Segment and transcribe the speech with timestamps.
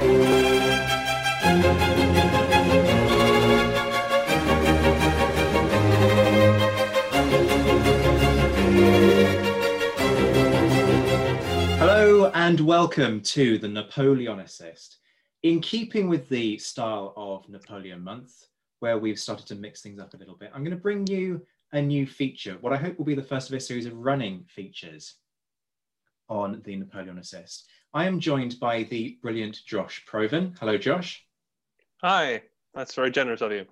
[0.00, 0.08] Hello
[12.34, 14.96] and welcome to the Napoleonicist.
[15.42, 18.46] In keeping with the style of Napoleon Month,
[18.78, 21.42] where we've started to mix things up a little bit, I'm going to bring you
[21.72, 24.46] a new feature, what I hope will be the first of a series of running
[24.48, 25.16] features
[26.30, 27.64] on the Napoleonicist.
[27.92, 30.56] I am joined by the brilliant Josh Provan.
[30.60, 31.26] Hello, Josh.
[32.02, 32.40] Hi,
[32.72, 33.66] that's very generous of you.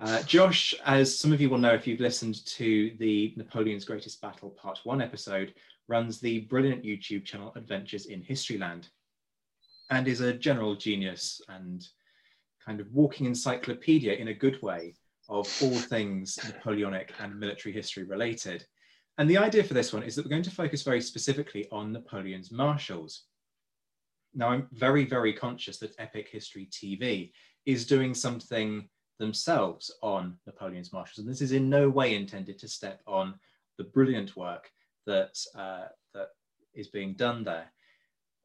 [0.00, 4.20] Uh, Josh, as some of you will know if you've listened to the Napoleon's Greatest
[4.20, 5.54] Battle Part 1 episode,
[5.86, 8.88] runs the brilliant YouTube channel Adventures in Historyland
[9.90, 11.86] and is a general genius and
[12.64, 14.96] kind of walking encyclopedia in a good way
[15.28, 18.66] of all things Napoleonic and military history related.
[19.18, 21.92] And the idea for this one is that we're going to focus very specifically on
[21.92, 23.22] Napoleon's marshals.
[24.36, 27.32] Now, I'm very, very conscious that Epic History TV
[27.64, 28.86] is doing something
[29.18, 33.34] themselves on Napoleon's marshals, and this is in no way intended to step on
[33.78, 34.70] the brilliant work
[35.06, 36.28] that, uh, that
[36.74, 37.72] is being done there.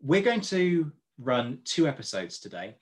[0.02, 2.76] We're going to run two episodes today.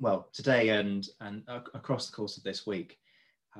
[0.00, 1.44] Well, today and, and
[1.74, 2.98] across the course of this week,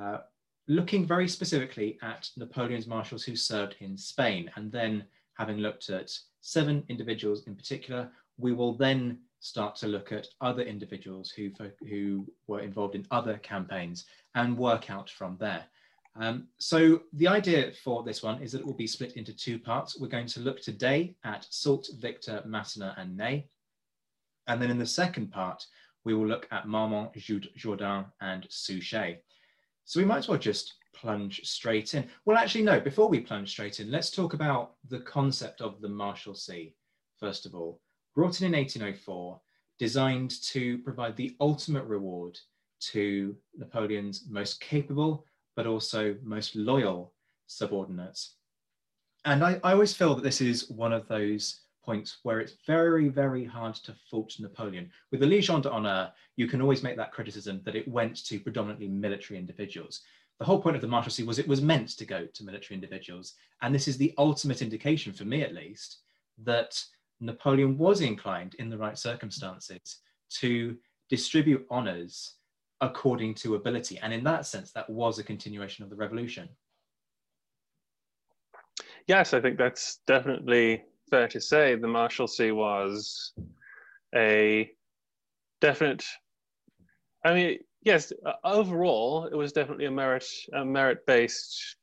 [0.00, 0.18] uh,
[0.66, 5.04] looking very specifically at Napoleon's marshals who served in Spain, and then
[5.38, 10.62] having looked at seven individuals in particular, we will then start to look at other
[10.62, 11.50] individuals who,
[11.88, 15.64] who were involved in other campaigns and work out from there.
[16.16, 19.58] Um, so the idea for this one is that it will be split into two
[19.58, 19.98] parts.
[19.98, 23.48] We're going to look today at Soult, Victor, Massena, and Ney.
[24.46, 25.64] And then in the second part,
[26.04, 29.22] we will look at Marmont, Jude, Jourdan, and Suchet.
[29.84, 32.08] So we might as well just plunge straight in.
[32.24, 35.88] Well, actually, no, before we plunge straight in, let's talk about the concept of the
[35.88, 36.74] Marshalate,
[37.18, 37.80] first of all.
[38.14, 39.40] Brought in in 1804,
[39.78, 42.38] designed to provide the ultimate reward
[42.80, 45.24] to Napoleon's most capable
[45.56, 47.12] but also most loyal
[47.46, 48.36] subordinates.
[49.24, 53.08] And I, I always feel that this is one of those points where it's very,
[53.08, 54.90] very hard to fault Napoleon.
[55.10, 58.88] With the Legion d'honneur, you can always make that criticism that it went to predominantly
[58.88, 60.00] military individuals.
[60.38, 63.34] The whole point of the Marshalate was it was meant to go to military individuals.
[63.60, 65.98] And this is the ultimate indication, for me at least,
[66.44, 66.82] that
[67.20, 70.00] Napoleon was inclined, in the right circumstances,
[70.38, 70.76] to
[71.08, 72.36] distribute honours
[72.80, 73.98] according to ability.
[73.98, 76.48] And in that sense, that was a continuation of the revolution.
[79.06, 81.74] Yes, I think that's definitely fair to say.
[81.74, 83.32] The Marshalate was
[84.14, 84.70] a
[85.60, 86.04] definite.
[87.24, 90.24] I mean, yes, uh, overall, it was definitely a merit
[90.54, 91.76] a merit based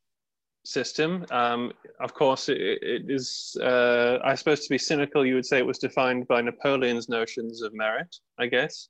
[0.68, 1.26] system.
[1.32, 1.72] Um,
[2.02, 3.56] of course, it, it is.
[3.62, 7.62] Uh, I suppose to be cynical, you would say it was defined by Napoleon's notions
[7.62, 8.14] of merit.
[8.38, 8.90] I guess,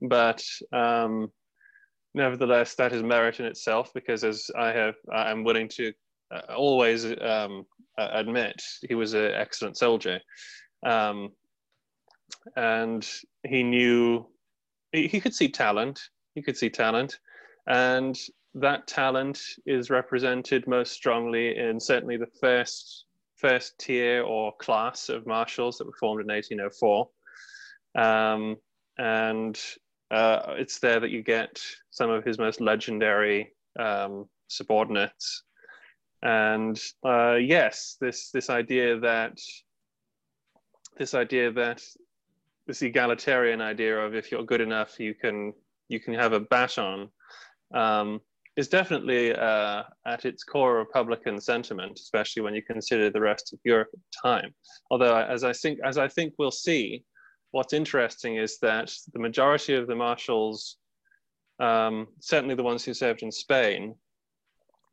[0.00, 0.42] but
[0.72, 1.32] um,
[2.14, 5.92] nevertheless, that is merit in itself because, as I have, I'm willing to
[6.34, 7.66] uh, always um,
[7.98, 10.20] admit, he was an excellent soldier,
[10.84, 11.30] um,
[12.56, 13.06] and
[13.44, 14.26] he knew
[14.92, 16.00] he, he could see talent.
[16.34, 17.18] He could see talent,
[17.66, 18.16] and
[18.56, 23.04] that talent is represented most strongly in certainly the first
[23.34, 27.08] first tier or class of marshals that were formed in 1804.
[27.94, 28.56] Um,
[28.96, 29.60] and
[30.10, 31.60] uh, it's there that you get
[31.90, 35.42] some of his most legendary um, subordinates.
[36.22, 39.38] And uh, yes, this this idea that
[40.96, 41.82] this idea that
[42.66, 45.52] this egalitarian idea of if you're good enough, you can
[45.88, 47.10] you can have a baton
[47.74, 48.22] um,
[48.56, 53.58] is definitely uh, at its core Republican sentiment, especially when you consider the rest of
[53.64, 54.54] Europe at the time.
[54.90, 57.04] Although, as I think as I think we'll see,
[57.50, 60.76] what's interesting is that the majority of the marshals,
[61.60, 63.94] um, certainly the ones who served in Spain,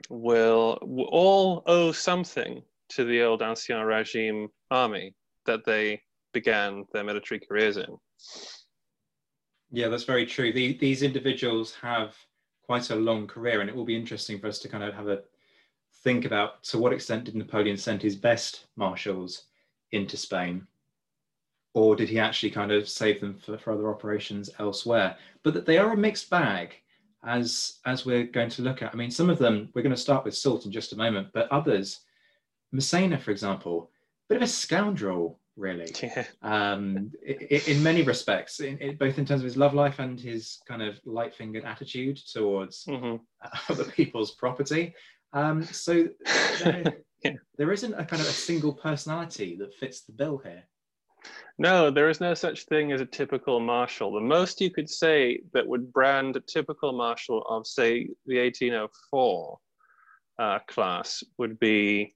[0.10, 5.14] will, will all owe something to the old Ancien Regime army
[5.46, 6.02] that they
[6.34, 7.98] began their military careers in.
[9.72, 10.54] Yeah, that's very true.
[10.54, 12.16] The, these individuals have
[12.66, 15.08] quite a long career, and it will be interesting for us to kind of have
[15.08, 15.22] a
[16.04, 19.44] think about to what extent did Napoleon send his best marshals
[19.92, 20.68] into Spain,
[21.74, 25.18] or did he actually kind of save them for, for other operations elsewhere?
[25.44, 26.76] But that they are a mixed bag,
[27.26, 28.94] as as we're going to look at.
[28.94, 31.30] I mean, some of them we're going to start with Soult in just a moment,
[31.34, 32.02] but others,
[32.72, 33.92] Massena, for example,
[34.30, 35.94] bit of a scoundrel really.
[36.02, 36.26] Yeah.
[36.42, 40.20] Um, in, in many respects, in, in, both in terms of his love life and
[40.20, 43.18] his kind of light-fingered attitude towards mm-hmm.
[43.70, 44.94] other people's property.
[45.34, 46.08] Um, so
[46.64, 46.84] there,
[47.24, 47.32] yeah.
[47.58, 50.64] there isn't a kind of a single personality that fits the bill here.
[51.58, 54.12] No, there is no such thing as a typical marshal.
[54.12, 59.60] The most you could say that would brand a typical marshal of, say, the 1804
[60.40, 62.16] uh, class would be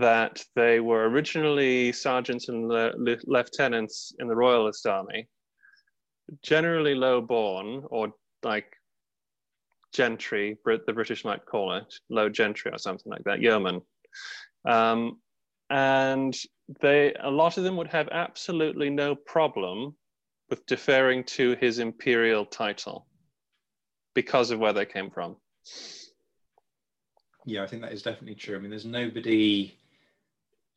[0.00, 2.94] that they were originally sergeants and le-
[3.26, 5.28] lieutenants in the Royalist Army,
[6.42, 8.12] generally low born or
[8.42, 8.72] like
[9.92, 13.82] gentry, the British might call it, low gentry or something like that, yeoman.
[14.64, 15.20] Um,
[15.68, 16.34] and
[16.80, 19.94] they, a lot of them would have absolutely no problem
[20.48, 23.06] with deferring to his imperial title
[24.14, 25.36] because of where they came from.
[27.44, 28.56] Yeah, I think that is definitely true.
[28.56, 29.76] I mean, there's nobody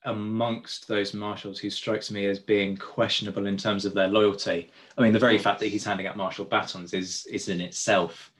[0.05, 4.71] amongst those marshals who strikes me as being questionable in terms of their loyalty.
[4.97, 8.31] I mean, the very fact that he's handing out marshal batons is is in itself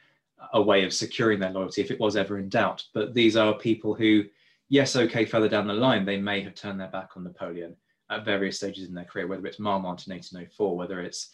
[0.53, 2.83] a way of securing their loyalty if it was ever in doubt.
[2.93, 4.25] But these are people who,
[4.69, 7.75] yes, okay, further down the line, they may have turned their back on Napoleon
[8.09, 11.29] at various stages in their career, whether it's Marmont in 1804, whether it's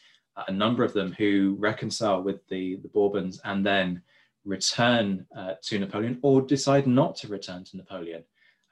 [0.47, 4.01] a number of them who reconcile with the, the Bourbons and then
[4.45, 8.23] return uh, to Napoleon or decide not to return to Napoleon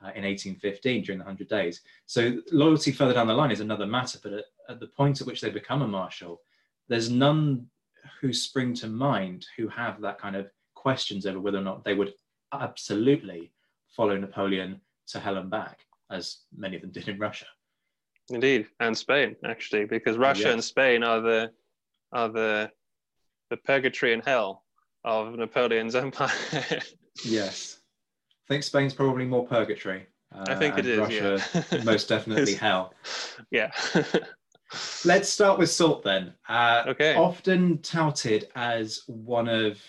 [0.01, 1.81] uh, in 1815 during the Hundred Days.
[2.05, 5.27] So loyalty further down the line is another matter, but at, at the point at
[5.27, 6.41] which they become a marshal,
[6.87, 7.67] there's none
[8.21, 11.93] who spring to mind who have that kind of questions over whether or not they
[11.93, 12.13] would
[12.53, 13.51] absolutely
[13.89, 15.79] follow Napoleon to hell and back,
[16.11, 17.45] as many of them did in Russia.
[18.29, 20.53] Indeed, and Spain actually, because Russia yes.
[20.53, 21.51] and Spain are the
[22.11, 22.71] are the
[23.49, 24.63] the purgatory and hell
[25.03, 26.31] of Napoleon's empire.
[27.25, 27.78] yes.
[28.49, 30.07] Think Spain's probably more purgatory.
[30.33, 30.97] Uh, I think it is.
[30.97, 31.39] Russia,
[31.71, 31.83] yeah.
[31.83, 32.93] most definitely hell.
[33.51, 33.71] Yeah.
[35.05, 36.33] Let's start with Soult then.
[36.47, 37.15] Uh, okay.
[37.15, 39.79] Often touted as one of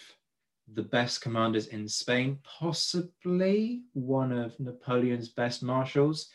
[0.74, 6.28] the best commanders in Spain, possibly one of Napoleon's best marshals,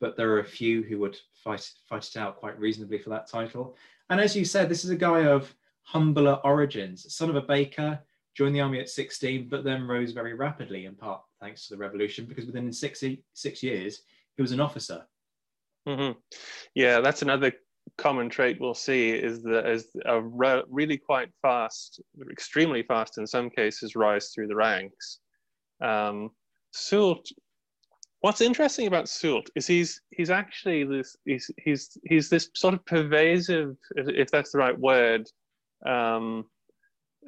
[0.00, 3.28] but there are a few who would fight fight it out quite reasonably for that
[3.28, 3.76] title.
[4.10, 8.00] And as you said, this is a guy of humbler origins, son of a baker,
[8.40, 11.78] joined the army at 16, but then rose very rapidly, in part thanks to the
[11.78, 13.04] revolution, because within six,
[13.34, 14.00] six years,
[14.34, 15.02] he was an officer.
[15.86, 16.18] Mm-hmm.
[16.74, 17.52] Yeah, that's another
[17.98, 23.26] common trait we'll see is that as a re- really quite fast, extremely fast in
[23.26, 25.18] some cases, rise through the ranks.
[25.82, 26.30] Um,
[26.72, 27.26] Soult,
[28.22, 32.86] what's interesting about Soult is he's he's actually this he's he's he's this sort of
[32.86, 35.28] pervasive, if, if that's the right word,
[35.84, 36.46] um,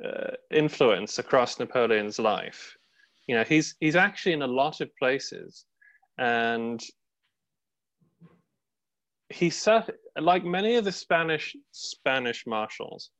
[0.04, 2.76] uh, influence across Napoleon's life.
[3.26, 5.64] You know, he's he's actually in a lot of places,
[6.18, 6.80] and
[9.28, 13.10] he suffer like many of the Spanish Spanish marshals.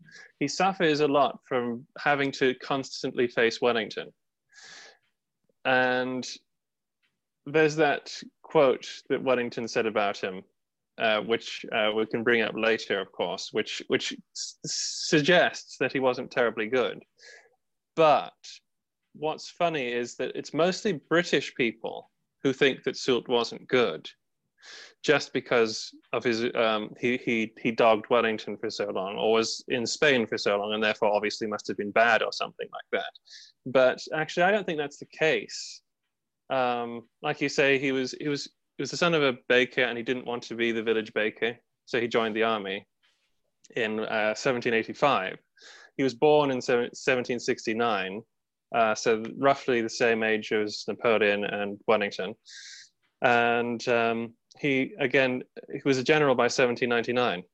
[0.41, 4.13] He suffers a lot from having to constantly face Wellington,
[5.65, 6.27] and
[7.47, 8.13] there's that
[8.43, 10.43] quote that Wellington said about him
[10.99, 15.93] uh, which uh, we can bring up later, of course, which which s- suggests that
[15.93, 17.03] he wasn't terribly good.
[17.97, 18.33] But
[19.15, 22.11] what's funny is that it's mostly British people
[22.43, 24.09] who think that Soult wasn't good,
[25.03, 29.65] just because of his um, he he he dogged Wellington for so long, or was
[29.69, 33.03] in Spain for so long, and therefore obviously must have been bad or something like
[33.03, 33.13] that.
[33.67, 35.81] But actually, I don't think that's the case.
[36.51, 38.51] Um, like you say, he was he was
[38.83, 41.57] was the son of a baker, and he didn't want to be the village baker,
[41.87, 42.85] so he joined the army
[43.77, 45.39] in uh, 1785.
[45.97, 48.23] He was born in 1769,
[48.75, 52.35] uh, so roughly the same age as Napoleon and Wellington.
[53.23, 57.45] And um, he, again, he was a general by 1799.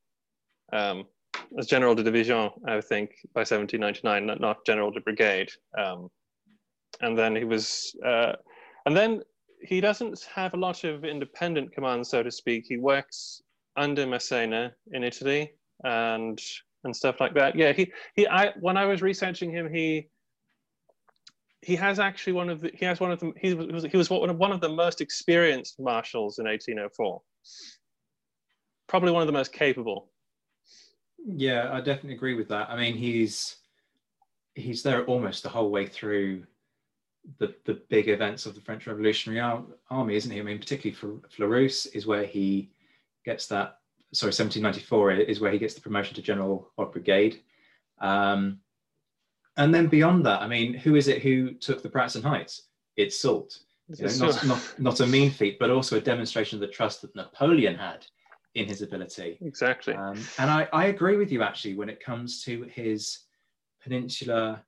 [0.73, 1.05] Um,
[1.59, 5.51] as general de division, I think, by 1799, not, not general de brigade.
[5.77, 6.09] Um,
[7.03, 8.33] and then he was, uh,
[8.87, 9.21] and then
[9.62, 12.65] he doesn't have a lot of independent command, so to speak.
[12.69, 13.43] He works
[13.77, 15.53] under Massena in Italy
[15.85, 16.41] and
[16.85, 17.57] and stuff like that.
[17.57, 18.27] Yeah, he he.
[18.27, 20.09] I when I was researching him, he
[21.62, 24.11] he has actually one of the he has one of the he was he was
[24.11, 27.21] one of one of the most experienced marshals in 1804.
[28.87, 30.11] Probably one of the most capable.
[31.27, 32.71] Yeah, I definitely agree with that.
[32.71, 33.57] I mean, he's
[34.55, 36.45] he's there almost the whole way through
[37.39, 39.41] the the big events of the French Revolutionary
[39.91, 40.41] Army, isn't he?
[40.41, 42.71] I mean, particularly for Fleurus is where he
[43.25, 43.79] gets that.
[44.13, 47.43] Sorry, 1794 is where he gets the promotion to General of Brigade.
[48.01, 48.61] Um,
[49.59, 52.69] and then beyond that, I mean, who is it who took the Pratzen Heights?
[52.97, 53.59] It's Soult.
[53.89, 57.03] You know, not, not, not a mean feat, but also a demonstration of the trust
[57.03, 58.07] that Napoleon had
[58.55, 59.39] in his ability.
[59.41, 59.95] Exactly.
[59.95, 63.21] Um, and I, I agree with you actually when it comes to his
[63.83, 64.61] peninsular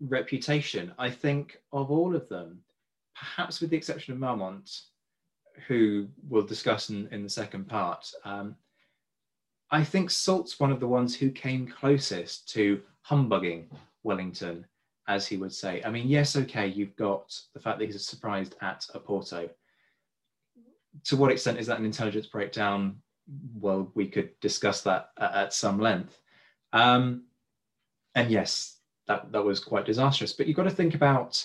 [0.00, 0.92] reputation.
[0.98, 2.60] I think of all of them,
[3.18, 4.70] perhaps with the exception of Marmont,
[5.66, 8.56] who we'll discuss in, in the second part, um,
[9.70, 13.68] I think Soult's one of the ones who came closest to humbugging
[14.02, 14.64] Wellington,
[15.08, 15.82] as he would say.
[15.84, 19.50] I mean, yes, okay, you've got the fact that he's surprised at Oporto.
[21.04, 22.96] To what extent is that an intelligence breakdown?
[23.54, 26.18] Well, we could discuss that at, some length.
[26.72, 27.24] Um,
[28.14, 28.77] and yes,
[29.08, 30.32] that that was quite disastrous.
[30.32, 31.44] But you've got to think about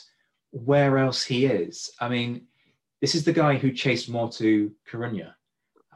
[0.52, 1.92] where else he is.
[2.00, 2.46] I mean,
[3.02, 5.34] this is the guy who chased Moore to Corunna.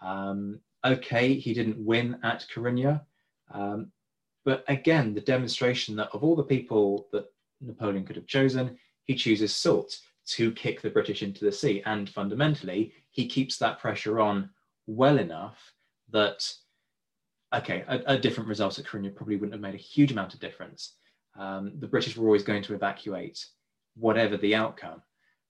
[0.02, 3.02] Um, okay, he didn't win at Corunna,
[3.52, 3.92] um,
[4.46, 7.26] but again, the demonstration that of all the people that
[7.62, 12.10] Napoleon could have chosen, he chooses Soult to kick the British into the sea, and
[12.10, 14.50] fundamentally, he keeps that pressure on
[14.86, 15.74] well enough
[16.10, 16.50] that
[17.56, 20.40] okay, a, a different result at Corunna probably wouldn't have made a huge amount of
[20.40, 20.94] difference
[21.38, 23.46] um, the British were always going to evacuate,
[23.96, 25.02] whatever the outcome.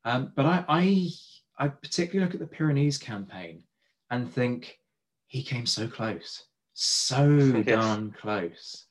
[0.06, 1.10] Um, but I, I,
[1.60, 3.64] I particularly look at the Pyrenees campaign
[4.10, 4.80] and think
[5.28, 7.28] he came so close, so
[7.66, 7.66] yes.
[7.66, 8.86] darn close.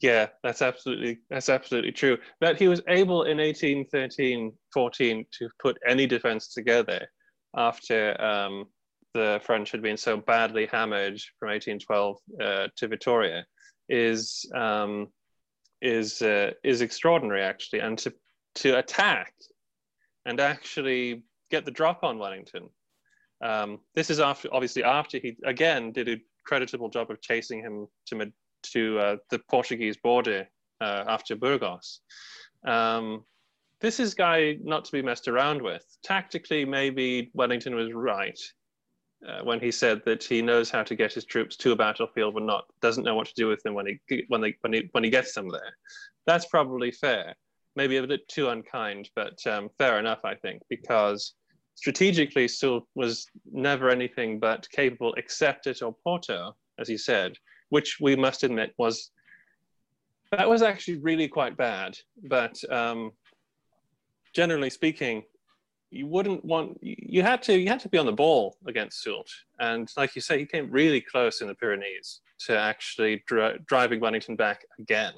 [0.00, 2.18] Yeah, that's absolutely that's absolutely true.
[2.40, 7.06] That he was able in 1813, 14 to put any defense together
[7.56, 8.66] after um,
[9.14, 13.46] the French had been so badly hammered from 1812 uh, to Vittoria
[13.88, 15.08] is um,
[15.82, 18.12] is uh, is extraordinary actually, and to
[18.56, 19.34] to attack
[20.26, 22.68] and actually get the drop on Wellington.
[23.42, 27.86] Um, this is after obviously after he again did a creditable job of chasing him
[28.06, 28.32] to
[28.72, 30.48] to uh, the Portuguese border
[30.80, 32.00] uh, after Burgos.
[32.66, 33.24] Um,
[33.80, 35.84] this is guy not to be messed around with.
[36.02, 38.38] Tactically, maybe Wellington was right
[39.26, 42.34] uh, when he said that he knows how to get his troops to a battlefield,
[42.34, 44.88] but not doesn't know what to do with them when he when they when he
[44.92, 45.76] when he gets them there.
[46.26, 47.34] That's probably fair.
[47.76, 51.34] Maybe a bit too unkind, but um, fair enough, I think, because
[51.74, 57.34] strategically Soult was never anything but capable, except at Oporto, as he said,
[57.70, 59.10] which we must admit was
[60.30, 61.96] that was actually really quite bad.
[62.28, 63.12] But um,
[64.34, 65.24] generally speaking,
[65.94, 69.30] you wouldn't want you had to you had to be on the ball against Soult,
[69.60, 74.00] and like you say, he came really close in the Pyrenees to actually dri- driving
[74.00, 75.14] Wellington back again.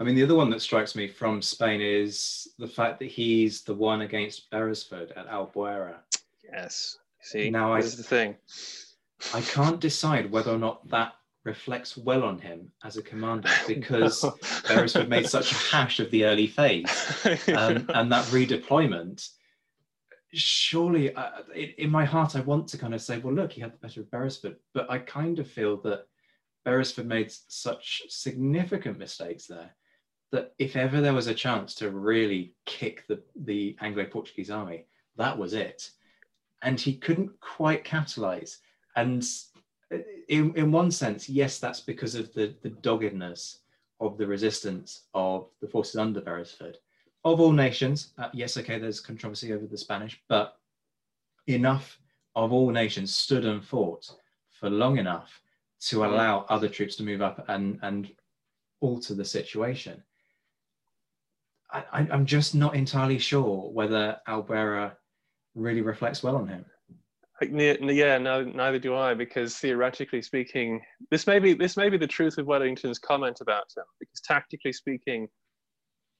[0.00, 3.62] I mean, the other one that strikes me from Spain is the fact that he's
[3.62, 5.96] the one against Beresford at Albuera.
[6.52, 6.98] Yes.
[7.22, 8.36] See, now this I, is the thing.
[9.32, 14.24] I can't decide whether or not that reflects well on him as a commander because
[14.24, 14.34] no.
[14.66, 16.88] Beresford made such a hash of the early phase
[17.48, 19.28] um, and that redeployment.
[20.32, 23.60] Surely, uh, in, in my heart, I want to kind of say, well, look, he
[23.60, 26.06] had the better of Beresford, but I kind of feel that
[26.64, 29.70] Beresford made such significant mistakes there
[30.32, 34.86] that if ever there was a chance to really kick the, the Anglo-Portuguese army,
[35.16, 35.90] that was it.
[36.62, 38.58] And he couldn't quite capitalize.
[38.96, 39.24] And
[40.28, 43.60] in, in one sense, yes, that's because of the, the doggedness
[44.00, 46.78] of the resistance of the forces under Beresford.
[47.24, 50.58] Of all nations, uh, yes, okay, there's controversy over the Spanish, but
[51.46, 51.98] enough
[52.36, 54.10] of all nations stood and fought
[54.50, 55.40] for long enough
[55.80, 58.10] to allow other troops to move up and, and
[58.80, 60.02] alter the situation.
[61.70, 64.92] I, am just not entirely sure whether Albuera
[65.54, 66.64] really reflects well on him.
[67.40, 71.96] Like, yeah, no, neither do I, because theoretically speaking, this may be this may be
[71.96, 73.84] the truth of Wellington's comment about him.
[73.98, 75.28] Because tactically speaking,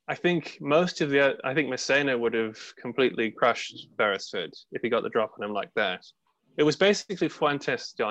[0.09, 4.89] I think most of the I think Massena would have completely crushed Beresford if he
[4.89, 6.05] got the drop on him like that.
[6.57, 8.05] It was basically Fuentes de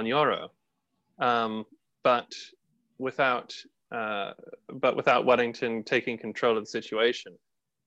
[1.20, 1.66] um,
[2.04, 2.32] but
[2.98, 3.54] without
[3.92, 4.32] uh,
[4.74, 7.38] but without Wellington taking control of the situation.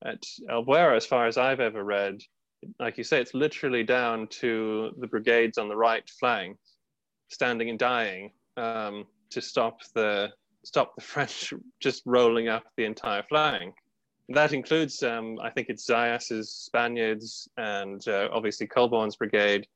[0.05, 2.21] At Albuera, as far as I've ever read,
[2.79, 6.59] like you say, it's literally down to the brigades on the right flank,
[7.29, 10.31] standing and dying um, to stop the
[10.65, 13.75] stop the French just rolling up the entire flank.
[14.31, 19.69] That includes, um, I think it's Zayas's Spaniards and uh, obviously Colborne's brigade.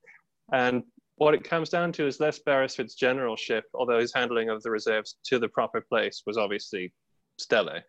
[0.53, 0.83] And
[1.17, 5.19] what it comes down to is Les Beresford's generalship, although his handling of the reserves
[5.27, 6.93] to the proper place was obviously
[7.39, 7.83] stellar.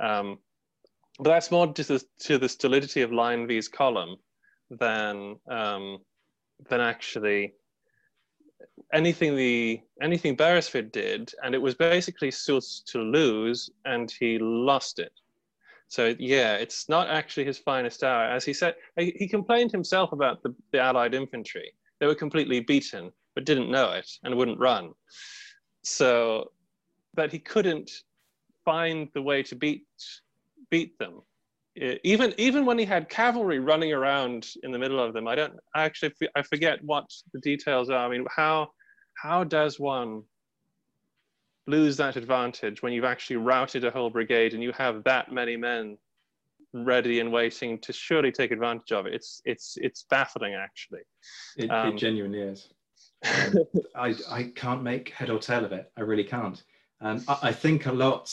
[0.00, 0.38] Um,
[1.18, 4.16] but that's more to the, to the stolidity of Line V's column
[4.70, 5.98] than um,
[6.68, 7.54] than actually
[8.92, 14.98] anything the anything Beresford did, and it was basically Soult's to lose, and he lost
[14.98, 15.12] it.
[15.88, 18.74] So yeah, it's not actually his finest hour, as he said.
[18.96, 21.72] He complained himself about the, the Allied infantry.
[22.00, 24.92] They were completely beaten, but didn't know it and wouldn't run.
[25.82, 26.50] So
[27.14, 27.90] that he couldn't
[28.64, 29.84] find the way to beat
[30.70, 31.22] beat them
[31.76, 35.54] even even when he had cavalry running around in the middle of them, I don't
[35.74, 38.06] I actually I forget what the details are.
[38.06, 38.70] I mean, how
[39.16, 40.22] how does one
[41.66, 45.56] lose that advantage when you've actually routed a whole brigade and you have that many
[45.56, 45.98] men
[46.72, 49.14] ready and waiting to surely take advantage of it?
[49.14, 51.02] It's it's it's baffling actually.
[51.58, 52.68] It, um, it genuinely is.
[53.94, 55.92] I I can't make head or tail of it.
[55.96, 56.62] I really can't.
[57.02, 58.32] Um, I, I think a lot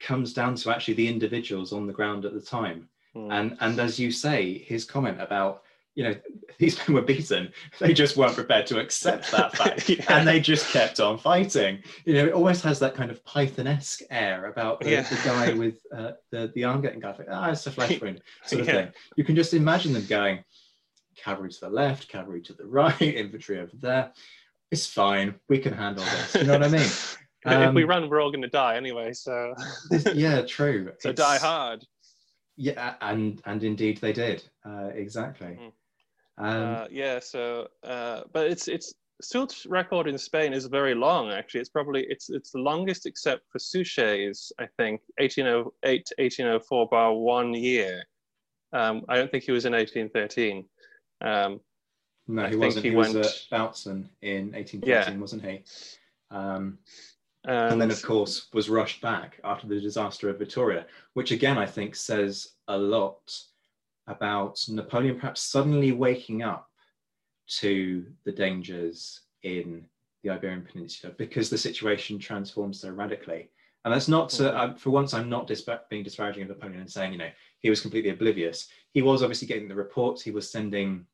[0.00, 2.88] comes down to actually the individuals on the ground at the time.
[3.14, 3.32] Mm.
[3.32, 5.62] And and as you say, his comment about
[5.94, 6.14] you know
[6.58, 10.04] these men were beaten, they just weren't prepared to accept that fact, yeah.
[10.08, 11.82] and they just kept on fighting.
[12.04, 15.02] You know, it always has that kind of Python-esque air about the, yeah.
[15.02, 17.20] the guy with uh, the the arm getting cut.
[17.30, 18.72] Ah, it's a flesh wound sort of yeah.
[18.72, 18.92] thing.
[19.16, 20.44] You can just imagine them going
[21.16, 24.12] cavalry to the left, cavalry to the right, infantry over there.
[24.70, 25.36] It's fine.
[25.48, 26.34] We can handle this.
[26.34, 26.88] You know what I mean?
[27.44, 29.12] Um, if we um, run, we're all going to die anyway.
[29.12, 29.54] So
[30.14, 30.92] yeah, true.
[30.98, 31.84] so it's, die hard.
[32.56, 34.42] Yeah, and and indeed they did.
[34.64, 35.58] Uh, exactly.
[35.60, 35.72] Mm.
[36.38, 37.18] Um, uh, yeah.
[37.20, 41.30] So, uh, but it's it's Soult's record in Spain is very long.
[41.30, 44.52] Actually, it's probably it's it's the longest except for Suchet's.
[44.58, 48.04] I think 1808 to 1804 bar one year.
[48.72, 50.64] Um, I don't think he was in 1813.
[51.20, 51.60] Um,
[52.26, 52.84] no, he wasn't.
[52.84, 53.14] He, he went...
[53.14, 55.20] was at Bautzen in 1813, yeah.
[55.20, 55.62] wasn't he?
[56.30, 56.78] Um,
[57.46, 61.58] and, and, then, of course, was rushed back after the disaster of Vitoria, which again,
[61.58, 63.36] I think, says a lot
[64.06, 66.68] about Napoleon perhaps suddenly waking up
[67.46, 69.84] to the dangers in
[70.22, 73.50] the Iberian Peninsula because the situation transformed so radically.
[73.84, 74.76] And that's not to, mm-hmm.
[74.76, 75.50] for once, I'm not
[75.90, 78.68] being disparaging of Napoleon and saying, you know, he was completely oblivious.
[78.92, 81.06] He was obviously getting the reports, he was sending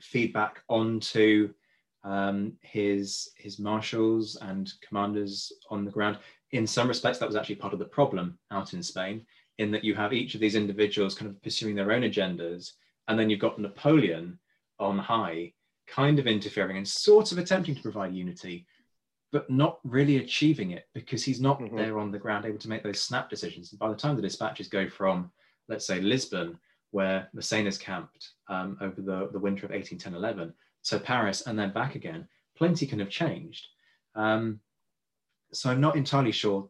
[0.00, 1.54] feedback on to
[2.04, 6.18] um, his his marshals and commanders on the ground.
[6.52, 9.26] In some respects, that was actually part of the problem out in Spain,
[9.58, 12.72] in that you have each of these individuals kind of pursuing their own agendas,
[13.08, 14.38] and then you've got Napoleon
[14.78, 15.52] on high,
[15.86, 18.66] kind of interfering and sort of attempting to provide unity,
[19.32, 21.76] but not really achieving it because he's not mm-hmm.
[21.76, 23.72] there on the ground able to make those snap decisions.
[23.72, 25.30] And by the time the dispatches go from,
[25.68, 26.58] let's say, Lisbon,
[26.90, 30.52] where Massena's camped um, over the, the winter of 1810-11,
[30.88, 33.66] to Paris and then back again, plenty can have changed.
[34.14, 34.60] Um,
[35.52, 36.68] so I'm not entirely sure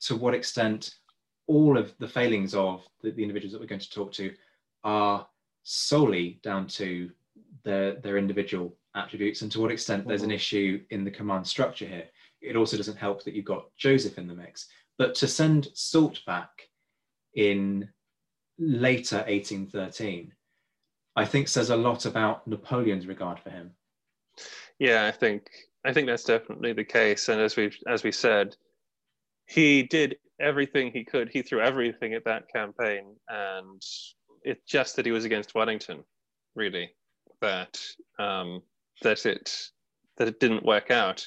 [0.00, 0.94] to what extent
[1.46, 4.34] all of the failings of the, the, individuals that we're going to talk to
[4.82, 5.26] are
[5.62, 7.10] solely down to
[7.62, 10.36] their, their individual attributes and to what extent there's an mm-hmm.
[10.36, 12.04] issue in the command structure here.
[12.40, 14.68] It also doesn't help that you've got Joseph in the mix.
[14.98, 16.50] But to send Soult back
[17.34, 17.88] in
[18.58, 20.32] later 1813
[21.16, 23.72] I think says a lot about Napoleon's regard for him.
[24.78, 25.48] Yeah, I think
[25.84, 27.28] I think that's definitely the case.
[27.28, 28.54] And as we as we said,
[29.46, 31.30] he did everything he could.
[31.32, 33.82] He threw everything at that campaign, and
[34.42, 36.04] it's just that he was against Wellington,
[36.54, 36.90] really,
[37.40, 37.80] that
[38.18, 38.60] um,
[39.02, 39.50] that it
[40.18, 41.26] that it didn't work out.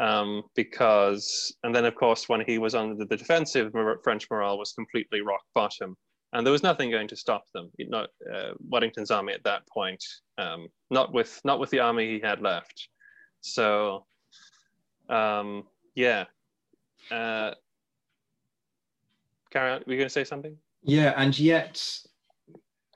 [0.00, 3.72] Um, because and then of course when he was on the, the defensive,
[4.04, 5.96] French morale was completely rock bottom
[6.38, 7.68] and there was nothing going to stop them.
[7.80, 10.02] Not uh, Wellington's army at that point,
[10.38, 12.88] um, not with not with the army he had left.
[13.40, 14.06] So,
[15.10, 15.64] um,
[15.96, 16.26] yeah.
[17.10, 17.54] Uh,
[19.50, 20.56] Karen, were you going to say something?
[20.84, 21.82] Yeah, and yet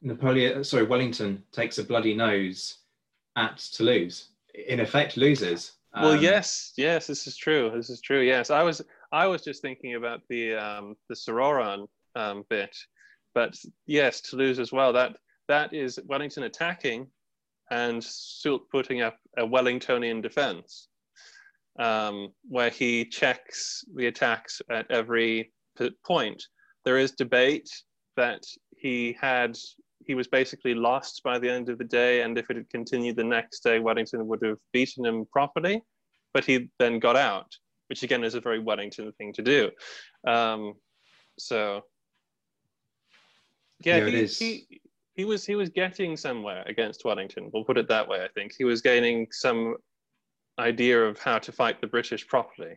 [0.02, 2.78] Napoleon, sorry, Wellington takes a bloody nose
[3.36, 4.28] at Toulouse.
[4.68, 5.72] In effect, loses.
[5.94, 7.72] well, Um, yes, yes, this is true.
[7.74, 8.20] This is true.
[8.20, 12.76] Yes, I was I was just thinking about the um, the Sorauren um, bit,
[13.34, 14.92] but yes, Toulouse as well.
[14.92, 15.16] That
[15.48, 17.06] that is Wellington attacking,
[17.70, 20.88] and Soult putting up a Wellingtonian defense,
[21.78, 25.52] um, where he checks the attacks at every
[26.06, 26.42] point.
[26.84, 27.68] There is debate
[28.16, 28.42] that
[28.76, 29.56] he had
[30.04, 33.16] he was basically lost by the end of the day, and if it had continued
[33.16, 35.80] the next day, Wellington would have beaten him properly.
[36.34, 37.50] But he then got out,
[37.88, 39.70] which again is a very Wellington thing to do.
[40.26, 40.74] Um,
[41.38, 41.82] so
[43.84, 44.80] yeah, he, he
[45.14, 47.50] he was he was getting somewhere against Wellington.
[47.52, 48.24] We'll put it that way.
[48.24, 49.76] I think he was gaining some
[50.58, 52.76] idea of how to fight the British properly,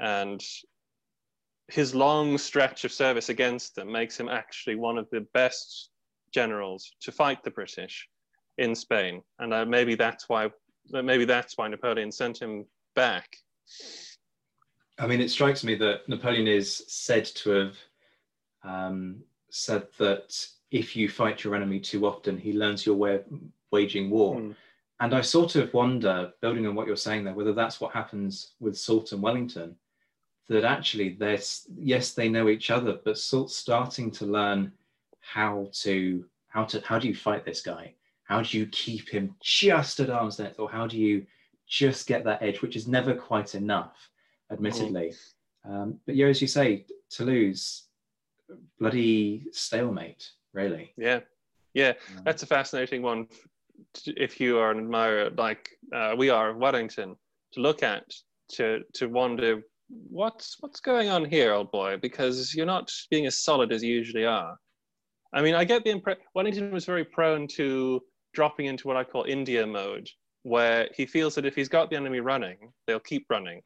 [0.00, 0.42] and
[1.68, 5.90] his long stretch of service against them makes him actually one of the best
[6.32, 8.08] generals to fight the British
[8.58, 10.48] in Spain, and uh, maybe that's why
[10.90, 13.36] maybe that's why Napoleon sent him back.
[14.98, 17.76] I mean, it strikes me that Napoleon is said to have
[18.64, 23.24] um, said that if you fight your enemy too often, he learns your way of
[23.70, 24.36] waging war.
[24.36, 24.52] Hmm.
[25.00, 28.52] And I sort of wonder, building on what you're saying there, whether that's what happens
[28.60, 29.76] with Soult and Wellington,
[30.48, 34.72] that actually there's yes, they know each other, but Soult's starting to learn
[35.20, 37.94] how to how to how do you fight this guy?
[38.24, 41.26] How do you keep him just at arm's length, or how do you
[41.66, 44.08] just get that edge, which is never quite enough,
[44.50, 45.12] admittedly.
[45.64, 47.85] Um, but yeah, as you say, Toulouse,
[48.78, 50.92] bloody stalemate, really.
[50.96, 51.20] Yeah,
[51.74, 53.28] yeah, Um, that's a fascinating one.
[54.06, 57.16] If you are an admirer like uh, we are of Wellington,
[57.52, 58.04] to look at,
[58.52, 63.38] to to wonder what's what's going on here, old boy, because you're not being as
[63.38, 64.56] solid as you usually are.
[65.32, 69.04] I mean, I get the impression Wellington was very prone to dropping into what I
[69.04, 70.08] call India mode,
[70.42, 73.60] where he feels that if he's got the enemy running, they'll keep running.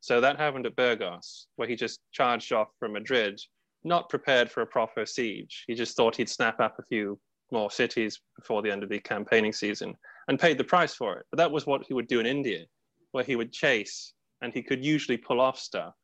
[0.00, 3.40] So that happened at Burgos, where he just charged off from Madrid,
[3.84, 5.64] not prepared for a proper siege.
[5.66, 7.18] He just thought he'd snap up a few
[7.52, 9.94] more cities before the end of the campaigning season
[10.28, 11.26] and paid the price for it.
[11.30, 12.64] But that was what he would do in India,
[13.12, 15.94] where he would chase and he could usually pull off stuff.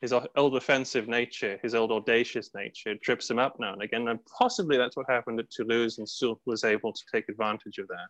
[0.00, 4.06] His old offensive nature, his old audacious nature trips him up now and again.
[4.08, 7.88] And possibly that's what happened at Toulouse, and Soult was able to take advantage of
[7.88, 8.06] that.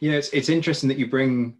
[0.00, 1.56] Yeah, it's, it's interesting that you bring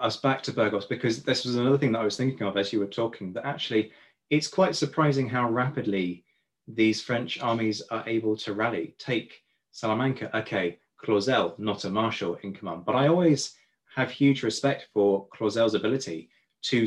[0.00, 2.72] us back to Burgos because this was another thing that I was thinking of as
[2.72, 3.32] you were talking.
[3.32, 3.90] That actually,
[4.30, 6.24] it's quite surprising how rapidly
[6.66, 8.94] these French armies are able to rally.
[8.98, 13.54] Take Salamanca, okay, Clausel, not a marshal in command, but I always
[13.94, 16.28] have huge respect for Clausel's ability
[16.62, 16.86] to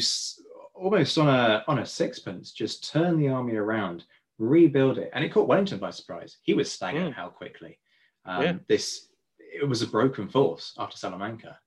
[0.76, 4.04] almost on a on a sixpence just turn the army around,
[4.38, 6.38] rebuild it, and it caught Wellington by surprise.
[6.44, 7.14] He was staggered Mm.
[7.14, 7.80] how quickly
[8.26, 8.54] um, Yeah.
[8.68, 9.08] this
[9.40, 11.60] it was a broken force after Salamanca.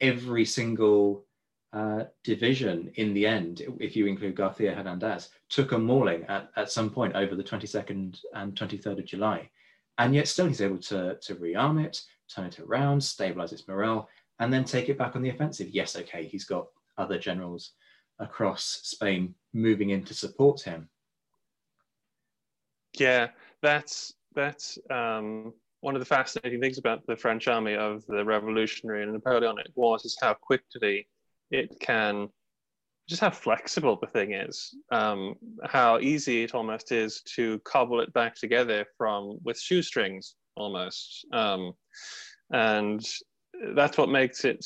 [0.00, 1.26] Every single
[1.72, 6.70] uh, division in the end, if you include Garcia Hernandez, took a mauling at, at
[6.70, 9.48] some point over the 22nd and 23rd of July.
[9.98, 12.00] And yet still he's able to, to rearm it,
[12.34, 14.08] turn it around, stabilize its morale,
[14.38, 15.68] and then take it back on the offensive.
[15.70, 16.66] Yes, okay, he's got
[16.98, 17.72] other generals
[18.18, 20.88] across Spain moving in to support him.
[22.98, 23.28] Yeah,
[23.62, 29.02] that's that's um, one of the fascinating things about the French army of the Revolutionary
[29.02, 31.06] and Napoleonic Wars is how quickly
[31.52, 32.28] it can,
[33.08, 35.34] just how flexible the thing is, um,
[35.64, 41.72] how easy it almost is to cobble it back together from with shoestrings almost, um,
[42.52, 43.06] and
[43.74, 44.64] that's what makes it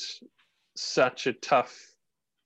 [0.77, 1.77] such a tough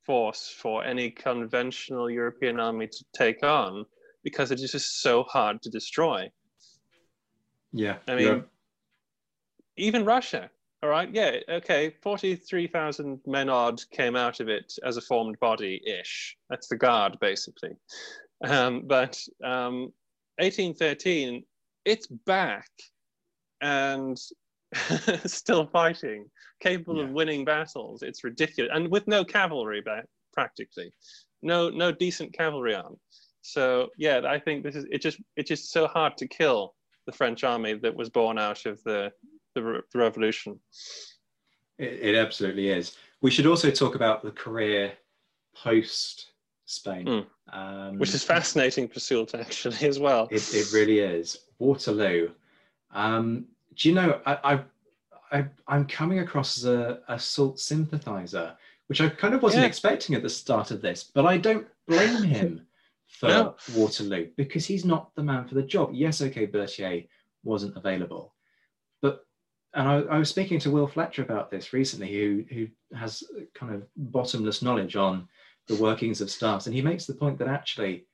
[0.05, 3.85] force for any conventional European army to take on
[4.25, 6.29] because it is just so hard to destroy.
[7.73, 7.99] Yeah.
[8.09, 8.45] I mean,
[9.77, 10.51] even Russia,
[10.83, 15.81] all right, yeah, okay, 43,000 men odd came out of it as a formed body
[15.87, 16.37] ish.
[16.49, 17.73] That's the guard, basically.
[18.45, 19.93] Um, but um,
[20.39, 21.45] 1813,
[21.85, 22.71] it's back
[23.61, 24.19] and
[25.27, 26.27] still fighting,
[26.61, 28.03] capable of winning battles.
[28.03, 28.71] It's ridiculous.
[28.75, 30.93] And with no cavalry back, practically.
[31.43, 32.97] No, no decent cavalry on.
[33.43, 35.01] So yeah, I think this is it.
[35.01, 36.75] Just it's just so hard to kill
[37.07, 39.11] the French army that was born out of the
[39.55, 40.59] the, re- the revolution.
[41.79, 42.97] It, it absolutely is.
[43.21, 44.93] We should also talk about the career
[45.55, 46.33] post
[46.65, 50.29] Spain, um, which is fascinating for Soult actually as well.
[50.31, 51.39] It, it really is.
[51.59, 52.31] Waterloo.
[52.93, 54.39] Um, do you know, I,
[55.33, 58.55] I, I, I'm coming across as a, a Soult sympathizer,
[58.87, 59.69] which I kind of wasn't Yeah.
[59.69, 62.67] expecting at the start of this, but I don't blame him
[63.09, 63.57] for No.
[63.75, 65.91] Waterloo because he's not the man for the job.
[65.93, 67.03] Yes, okay, Berthier
[67.43, 68.35] wasn't available.
[69.73, 73.23] And I, I, was speaking to Will Fletcher about this recently, who who has
[73.55, 75.29] kind of bottomless knowledge on
[75.69, 78.07] the workings of staffs, and he makes the point that actually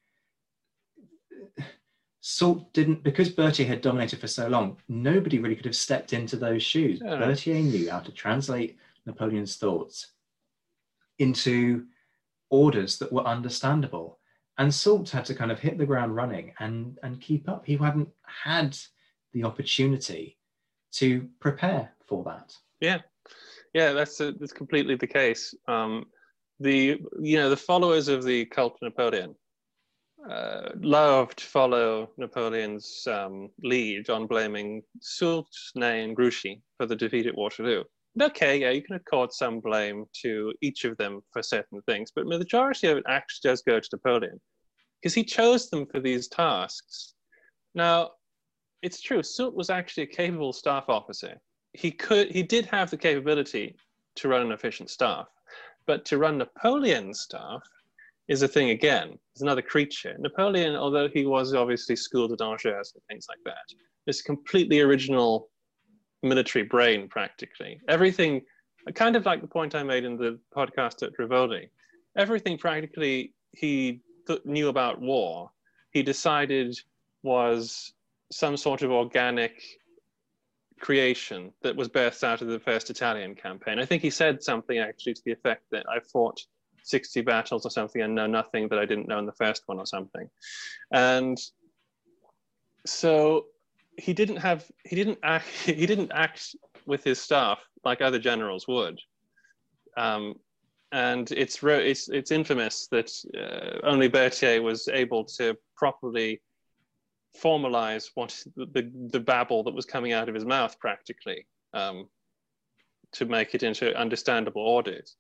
[2.29, 4.79] Soult didn't because Berthier had dominated for so long.
[4.89, 7.01] Nobody really could have stepped into those shoes.
[7.03, 7.19] Yeah.
[7.19, 10.09] Berthier knew how to translate Napoleon's thoughts
[11.21, 11.87] into
[12.51, 14.19] orders that were understandable,
[14.59, 17.65] and Soult had to kind of hit the ground running and and keep up.
[17.65, 18.77] He hadn't had
[19.33, 20.36] the opportunity
[20.97, 22.55] to prepare for that.
[22.81, 22.99] Yeah,
[23.75, 25.55] yeah, that's a, that's completely the case.
[25.69, 26.07] Um,
[26.61, 29.35] the you know the followers of the cult Napoleon
[30.31, 36.97] uh, loved to follow Napoleon's um, lead on blaming Soult, Ney, and Grouchy for the
[36.97, 37.85] defeat at Waterloo.
[38.21, 42.25] okay, yeah, you can accord some blame to each of them for certain things, but
[42.29, 44.41] the majority of it actually does go to Napoleon
[45.01, 47.15] because he chose them for these tasks.
[47.75, 48.13] Now,
[48.87, 51.35] it's true, Soult was actually a capable staff officer.
[51.73, 53.75] He could, he did have the capability
[54.15, 55.27] to run an efficient staff,
[55.89, 57.63] but to run Napoleon's staff
[58.29, 59.19] is a thing again.
[59.33, 60.15] It's another creature.
[60.21, 63.67] Napoleon, although he was obviously schooled at Angers and things like that,
[64.07, 65.49] this completely original
[66.23, 67.81] military brain, practically.
[67.89, 68.41] Everything,
[68.95, 71.71] kind of like the point I made in the podcast at Rivoli,
[72.17, 74.01] everything practically he
[74.45, 75.51] knew about war,
[75.91, 76.79] he decided
[77.25, 77.93] was
[78.31, 79.63] some sort of organic
[80.81, 83.79] creation that was birthed out of the first Italian campaign.
[83.79, 86.41] I think he said something actually to the effect that I fought
[86.83, 89.79] 60 battles or something and know nothing that I didn't know in the first one
[89.79, 90.29] or something.
[90.93, 91.39] And
[92.85, 93.47] so
[93.99, 96.55] he didn't have he didn't act he didn't act
[96.87, 99.01] with his staff like other generals would.
[99.97, 100.35] Um,
[100.93, 106.41] and it's it's it's infamous that uh, only Berthier was able to properly
[107.43, 112.09] formalize what the, the babble that was coming out of his mouth practically um,
[113.13, 115.17] to make it into understandable orders.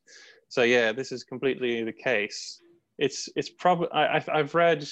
[0.48, 2.60] So yeah, this is completely the case.
[2.98, 4.86] It's it's probably I've I've read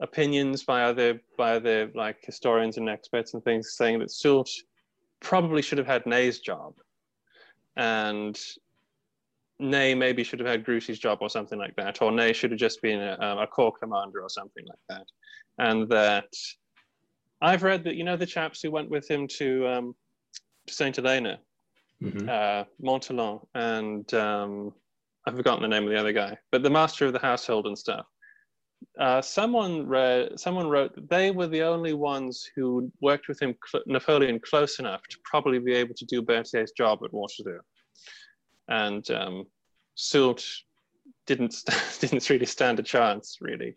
[0.00, 4.50] opinions by other by other like historians and experts and things saying that Soult
[5.20, 6.74] probably should have had Ney's job,
[7.76, 8.38] and
[9.60, 12.60] Ney maybe should have had Grouchy's job or something like that, or Ney should have
[12.60, 15.06] just been a, a corps commander or something like that,
[15.58, 16.28] and that
[17.40, 19.94] I've read that you know the chaps who went with him to um,
[20.66, 21.38] to Saint Helena
[22.02, 22.28] mm-hmm.
[22.28, 22.64] uh,
[23.54, 24.72] and um,
[25.26, 27.78] I've forgotten the name of the other guy, but the master of the household and
[27.78, 28.06] stuff.
[29.00, 33.54] Uh, someone read, someone wrote that they were the only ones who worked with him,
[33.86, 37.60] Napoleon, close enough to probably be able to do Berthier's job at Waterloo.
[38.68, 39.46] And um,
[39.94, 40.44] Soult
[41.26, 41.56] didn't
[42.00, 43.74] didn't really stand a chance, really,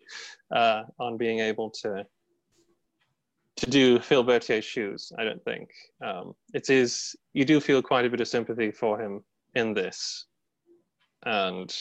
[0.54, 2.04] uh, on being able to
[3.56, 5.12] to do fill Berthier's shoes.
[5.18, 5.70] I don't think
[6.04, 7.16] um, it is.
[7.32, 9.24] You do feel quite a bit of sympathy for him
[9.54, 10.26] in this,
[11.24, 11.74] and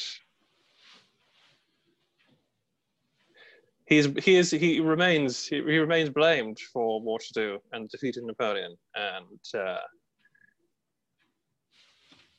[3.86, 9.62] he's he is he remains he, he remains blamed for Waterloo and defeating Napoleon, and
[9.62, 9.78] uh,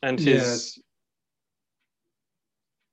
[0.02, 0.78] and his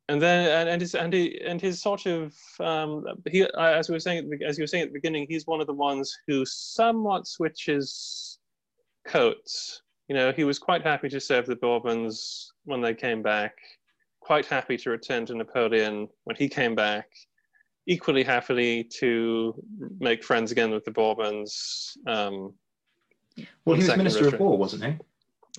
[0.07, 3.93] and then and, and his and, he, and his sort of um, he as we
[3.93, 6.45] were saying as you were saying at the beginning he's one of the ones who
[6.45, 8.39] somewhat switches
[9.05, 9.81] coats.
[10.07, 13.55] You know he was quite happy to serve the bourbons when they came back
[14.25, 17.07] quite happy to return to napoleon when he came back
[17.87, 19.53] equally happily to
[19.99, 22.51] make friends again with the bourbons um,
[23.65, 24.97] well he was minister of war wasn't he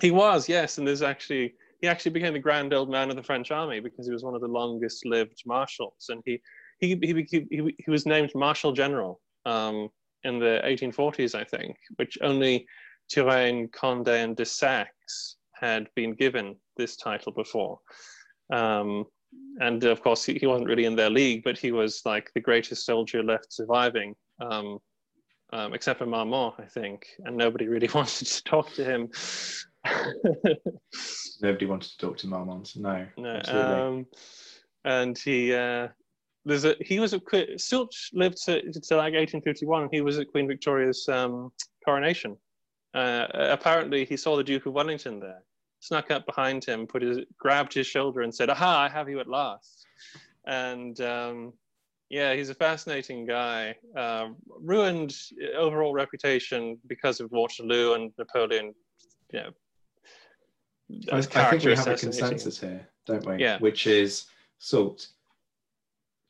[0.01, 3.23] he was yes and there's actually he actually became the grand old man of the
[3.23, 6.07] French army because he was one of the longest lived marshals.
[6.09, 6.41] And he,
[6.79, 9.89] he, he, he, he was named Marshal General um,
[10.23, 12.65] in the 1840s, I think, which only
[13.11, 17.79] Turenne, Condé, and de Saxe had been given this title before.
[18.51, 19.05] Um,
[19.59, 22.41] and of course, he, he, wasn't really in their league, but he was like the
[22.41, 24.79] greatest soldier left surviving, um,
[25.53, 27.05] um, except for Marmont, I think.
[27.19, 29.09] And nobody really wanted to talk to him.
[31.41, 32.73] Nobody wanted to talk to Marmont.
[32.75, 33.05] No.
[33.17, 33.41] No.
[33.47, 34.05] Um,
[34.85, 35.89] and he uh,
[36.45, 37.19] there's a he was a
[37.57, 39.89] Soult lived to, to like 1851.
[39.91, 41.51] He was at Queen Victoria's um,
[41.83, 42.37] coronation.
[42.93, 45.43] Uh, apparently, he saw the Duke of Wellington there,
[45.81, 48.85] snuck up behind him, put his grabbed his shoulder, and said, "Aha!
[48.85, 49.85] I have you at last."
[50.45, 51.53] And um,
[52.09, 53.75] yeah, he's a fascinating guy.
[53.95, 55.13] Uh, ruined
[55.57, 58.73] overall reputation because of Waterloo and Napoleon.
[59.33, 59.49] You know,
[61.11, 63.37] I, I think we have a consensus here, don't we?
[63.37, 63.59] Yeah.
[63.59, 64.25] Which is
[64.59, 65.07] Soult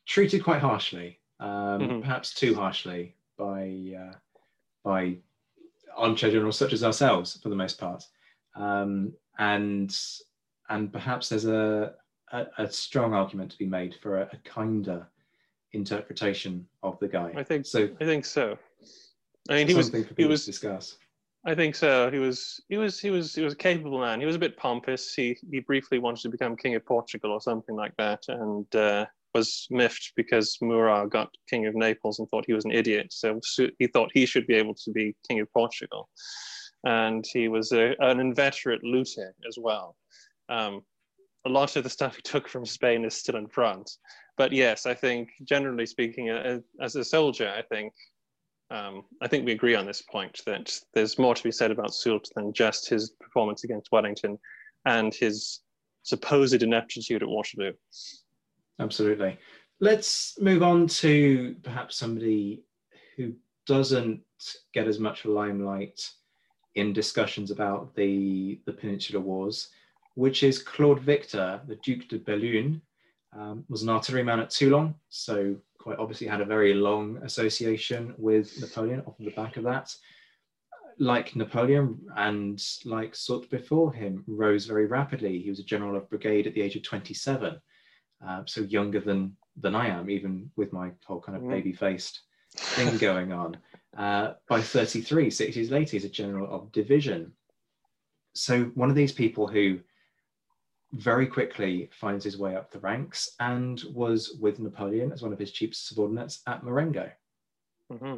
[0.06, 2.00] treated quite harshly, um, mm-hmm.
[2.00, 4.14] perhaps too harshly by uh,
[4.84, 5.16] by
[5.96, 8.04] armchair generals such as ourselves for the most part.
[8.56, 9.96] Um, and
[10.68, 11.94] and perhaps there's a,
[12.32, 15.06] a, a, strong argument to be made for a, a, kinder
[15.72, 17.32] interpretation of the guy.
[17.36, 17.88] I think so.
[18.00, 18.58] I think so.
[19.48, 20.96] I mean, he was he was discuss.
[21.46, 22.10] I think so.
[22.10, 24.20] He was he was he was he was a capable man.
[24.20, 25.14] He was a bit pompous.
[25.14, 29.06] He he briefly wanted to become king of Portugal or something like that, and uh,
[29.34, 33.12] was miffed because Murat got king of Naples and thought he was an idiot.
[33.12, 33.40] So
[33.78, 36.08] he thought he should be able to be king of Portugal,
[36.84, 39.96] and he was a, an inveterate looter as well.
[40.48, 40.82] Um,
[41.46, 43.98] a lot of the stuff he took from Spain is still in France.
[44.36, 47.92] But yes, I think generally speaking, uh, as a soldier, I think
[48.70, 51.94] um, I think we agree on this point that there's more to be said about
[51.94, 54.38] Soult than just his performance against Wellington
[54.84, 55.60] and his
[56.02, 57.72] supposed ineptitude at Waterloo.
[58.78, 59.38] Absolutely.
[59.80, 62.64] Let's move on to perhaps somebody
[63.16, 63.32] who
[63.66, 64.20] doesn't
[64.72, 66.00] get as much limelight
[66.74, 69.68] in discussions about the, the Peninsular Wars,
[70.14, 72.80] which is Claude Victor, the Duke de Bellune,
[73.36, 78.60] um, was an artilleryman at Toulon, so quite obviously had a very long association with
[78.60, 79.94] Napoleon off of the back of that.
[80.98, 85.38] Like Napoleon and like Soult before him, rose very rapidly.
[85.38, 87.56] He was a general of brigade at the age of 27,
[88.26, 91.50] uh, so younger than than I am, even with my whole kind of mm.
[91.50, 92.20] baby-faced
[92.56, 93.56] thing going on.
[93.96, 97.32] Uh, by 33, six years later, he's a general of division.
[98.34, 99.80] So one of these people who
[100.92, 105.38] very quickly finds his way up the ranks and was with Napoleon as one of
[105.38, 107.10] his chief subordinates at Marengo.
[107.92, 108.16] Mm-hmm.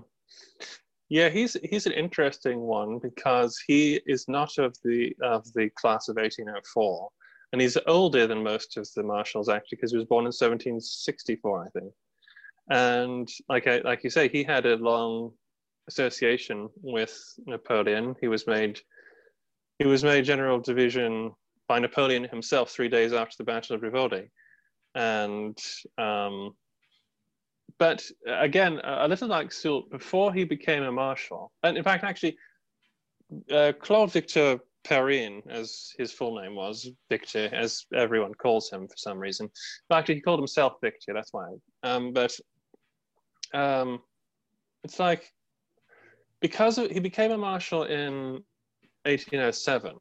[1.09, 6.09] Yeah, he's he's an interesting one because he is not of the of the class
[6.09, 7.09] of 1804,
[7.53, 11.65] and he's older than most of the marshals actually because he was born in 1764,
[11.65, 11.93] I think.
[12.71, 15.33] And like I, like you say, he had a long
[15.89, 18.15] association with Napoleon.
[18.21, 18.79] He was made
[19.81, 21.33] he was made general division
[21.71, 24.29] by Napoleon himself three days after the Battle of Rivoli.
[24.97, 25.57] And
[25.99, 26.57] um,
[27.79, 32.37] but again, a little like Soult, before he became a marshal, and in fact, actually,
[33.53, 38.97] uh, Claude Victor Perrin, as his full name was, Victor, as everyone calls him for
[38.97, 39.49] some reason.
[39.89, 41.13] But actually, he called himself Victor.
[41.15, 41.51] That's why.
[41.85, 42.37] Um, but
[43.55, 44.01] um,
[44.83, 45.33] it's like
[46.41, 48.43] because he became a marshal in
[49.05, 50.01] 1807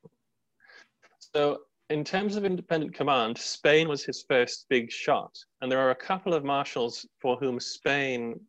[1.20, 5.36] so, in terms of independent command, Spain was his first big shot.
[5.62, 8.40] And there are a couple of marshals for whom Spain,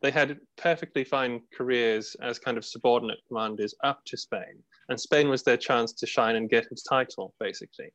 [0.00, 4.62] they had perfectly fine careers as kind of subordinate commanders up to Spain.
[4.88, 7.90] And Spain was their chance to shine and get his title, basically.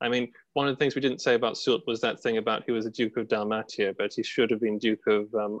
[0.00, 2.62] I mean, one of the things we didn't say about Soult was that thing about
[2.64, 5.58] he was a Duke of Dalmatia, but he should have been Duke of um.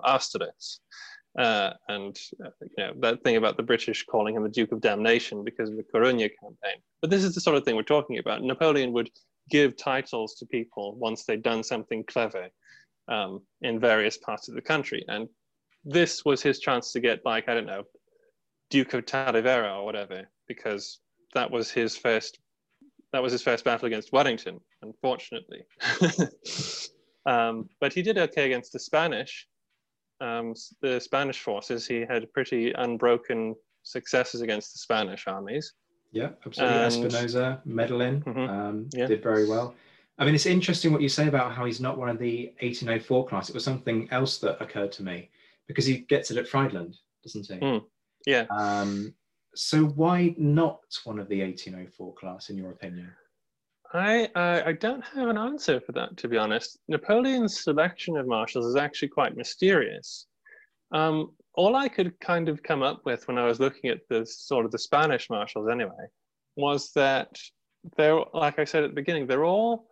[1.38, 4.80] Uh, and uh, you know that thing about the British calling him the Duke of
[4.80, 6.82] Damnation because of the Coruna campaign.
[7.00, 8.42] But this is the sort of thing we're talking about.
[8.42, 9.08] Napoleon would
[9.48, 12.48] give titles to people once they'd done something clever
[13.06, 15.28] um, in various parts of the country, and
[15.84, 17.84] this was his chance to get like I don't know,
[18.70, 20.98] Duke of Talavera or whatever, because
[21.34, 22.40] that was his first
[23.12, 25.62] that was his first battle against Wellington, unfortunately.
[27.26, 29.46] um, but he did okay against the Spanish
[30.20, 35.72] um, the Spanish forces, he had pretty unbroken successes against the Spanish armies.
[36.12, 36.76] Yeah, absolutely.
[36.76, 39.06] And, Espinosa, Medellin, mm-hmm, um, yeah.
[39.06, 39.74] did very well.
[40.18, 43.26] I mean, it's interesting what you say about how he's not one of the 1804
[43.26, 43.48] class.
[43.48, 45.30] It was something else that occurred to me
[45.68, 47.54] because he gets it at Friedland, doesn't he?
[47.54, 47.84] Mm,
[48.26, 48.46] yeah.
[48.50, 49.14] Um,
[49.54, 53.12] so why not one of the 1804 class, in your opinion?
[53.92, 56.78] I, I don't have an answer for that, to be honest.
[56.88, 60.26] Napoleon's selection of marshals is actually quite mysterious.
[60.92, 64.24] Um, all I could kind of come up with when I was looking at the
[64.26, 66.06] sort of the Spanish marshals, anyway,
[66.56, 67.30] was that
[67.96, 69.88] they're like I said at the beginning, they're all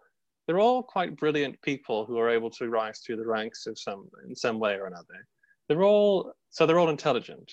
[0.47, 4.09] they're all quite brilliant people who are able to rise through the ranks of some
[4.29, 5.27] in some way or another.
[5.69, 7.51] They're all so they're all intelligent.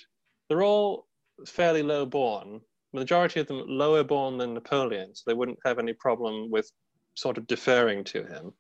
[0.49, 1.07] They're all
[1.47, 2.61] fairly low born,
[2.93, 6.71] majority of them lower born than Napoleon, so they wouldn't have any problem with
[7.15, 8.53] sort of deferring to him.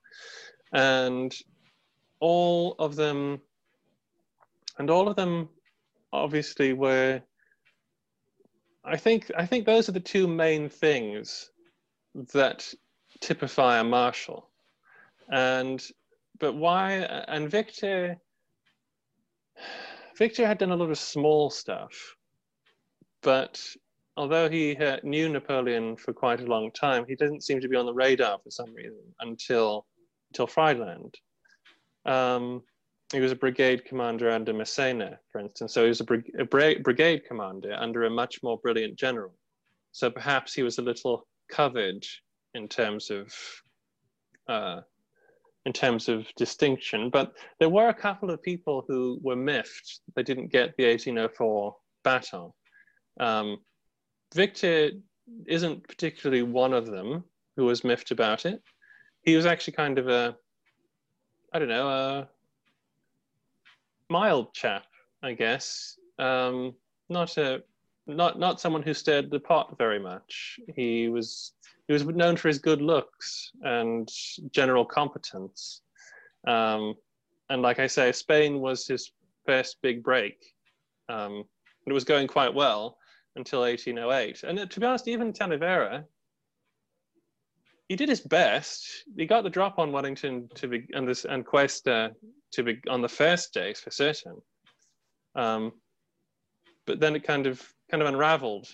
[0.73, 1.35] And
[2.19, 3.41] all of them,
[4.77, 5.49] and all of them
[6.11, 7.21] obviously were,
[8.83, 11.51] I think, I think those are the two main things
[12.33, 12.71] that
[13.21, 14.49] typify a marshal.
[15.29, 15.83] And,
[16.39, 16.91] but why,
[17.27, 18.17] and Victor,
[20.17, 22.15] Victor had done a lot of small stuff,
[23.21, 23.63] but
[24.17, 27.85] although he knew Napoleon for quite a long time, he didn't seem to be on
[27.85, 29.85] the radar for some reason until
[30.31, 31.15] until Friedland.
[32.05, 32.63] Um,
[33.11, 35.73] he was a brigade commander under Massena, for instance.
[35.73, 39.35] So he was a, brig- a bra- brigade commander under a much more brilliant general.
[39.91, 42.03] So perhaps he was a little covered
[42.55, 43.31] in terms of
[44.47, 44.81] uh,
[45.65, 47.09] in terms of distinction.
[47.09, 51.75] But there were a couple of people who were miffed they didn't get the 1804
[52.03, 52.55] battle.
[53.19, 53.59] Um,
[54.33, 54.91] Victor
[55.47, 57.23] isn't particularly one of them
[57.55, 58.61] who was miffed about it.
[59.21, 60.35] He was actually kind of a,
[61.53, 62.29] I don't know, a
[64.09, 64.85] mild chap,
[65.21, 65.97] I guess.
[66.19, 66.73] Um,
[67.09, 67.63] not a,
[68.05, 70.59] not not someone who stirred the pot very much.
[70.75, 71.53] He was
[71.87, 74.09] he was known for his good looks and
[74.51, 75.81] general competence.
[76.47, 76.95] Um,
[77.49, 79.11] and like I say, Spain was his
[79.45, 80.43] first big break.
[81.07, 81.45] Um,
[81.85, 82.97] it was going quite well
[83.35, 84.43] until 1808.
[84.43, 86.03] And uh, to be honest, even Talavera,
[87.89, 88.85] he did his best.
[89.15, 92.11] He got the drop on Wellington to be and this and Cuesta
[92.51, 94.41] to be on the first days for certain.
[95.35, 95.73] Um,
[96.85, 98.67] but then it kind of kind of unraveled.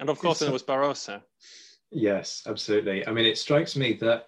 [0.00, 1.22] And of course, there was Barrosa.
[1.90, 3.06] Yes, absolutely.
[3.06, 4.26] I mean, it strikes me that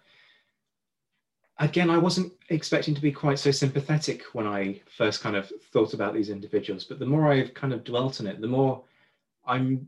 [1.61, 5.95] again, I wasn't expecting to be quite so sympathetic when I first kind of thought
[5.95, 8.83] about these individuals, but the more I've kind of dwelt on it, the more
[9.47, 9.87] I'm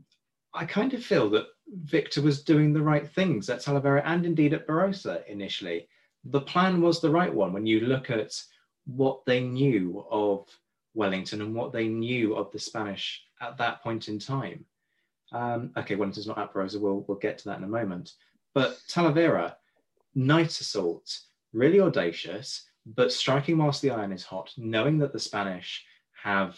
[0.53, 1.47] I kind of feel that
[1.83, 5.87] Victor was doing the right things at Talavera and indeed at Barrosa initially.
[6.25, 8.39] The plan was the right one when you look at
[8.85, 10.47] what they knew of
[10.93, 14.63] Wellington and what they knew of the Spanish at that point in time.
[15.31, 18.13] Um, okay, Wellington's not at Barrosa, we'll, we'll get to that in a moment.
[18.53, 19.55] But Talavera,
[20.13, 21.19] night assault,
[21.53, 25.85] really audacious, but striking whilst the iron is hot, knowing that the Spanish
[26.23, 26.57] have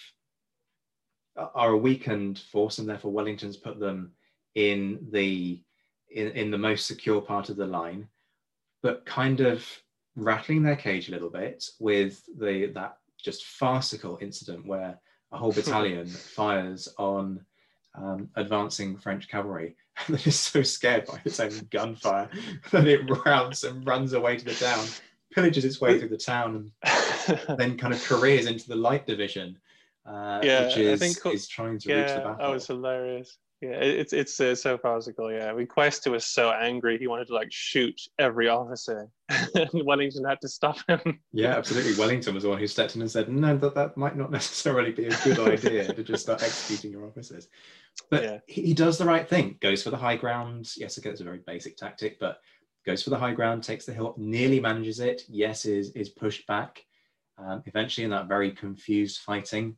[1.36, 4.12] are a weakened force and therefore Wellington's put them
[4.56, 5.62] in the
[6.12, 8.08] in, in the most secure part of the line,
[8.82, 9.66] but kind of
[10.16, 14.98] rattling their cage a little bit with the that just farcical incident where
[15.32, 17.46] a whole battalion fires on
[17.98, 19.76] um, advancing French cavalry
[20.08, 22.30] and then is so scared by its own gunfire
[22.72, 24.86] that it rounds and runs away to the town,
[25.36, 26.72] pillages its way through the town,
[27.28, 29.58] and then kind of careers into the light division,
[30.06, 32.38] uh, Yeah, which I is, think- is trying to reach the Yeah, battle.
[32.48, 33.38] that was hilarious.
[33.66, 35.32] Yeah, it- it's it's uh, so farcical.
[35.32, 40.24] Yeah, I mean, was so angry he wanted to like shoot every officer, and Wellington
[40.24, 41.20] had to stop him.
[41.32, 41.96] Yeah, absolutely.
[41.96, 44.92] Wellington was the one who stepped in and said, no, that, that might not necessarily
[44.92, 47.48] be a good idea to just start executing your officers.
[48.12, 48.40] But Yeah.
[48.48, 50.72] he, he does the right thing, goes for the high ground.
[50.78, 52.40] Yes, again, it's a very basic tactic, but
[52.86, 55.24] goes for the high ground, takes the hill, nearly manages it.
[55.28, 56.86] Yes, is, is pushed back
[57.38, 59.78] um, eventually in that very confused fighting.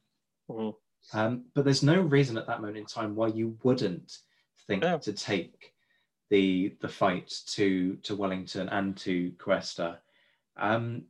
[0.49, 0.73] Mhm.
[1.13, 4.19] Um, but there's no reason at that moment in time why you wouldn't
[4.67, 4.97] think No.
[4.99, 5.73] to take
[6.29, 9.99] the the fight to to Wellington and to Cuesta.
[10.57, 11.03] Um,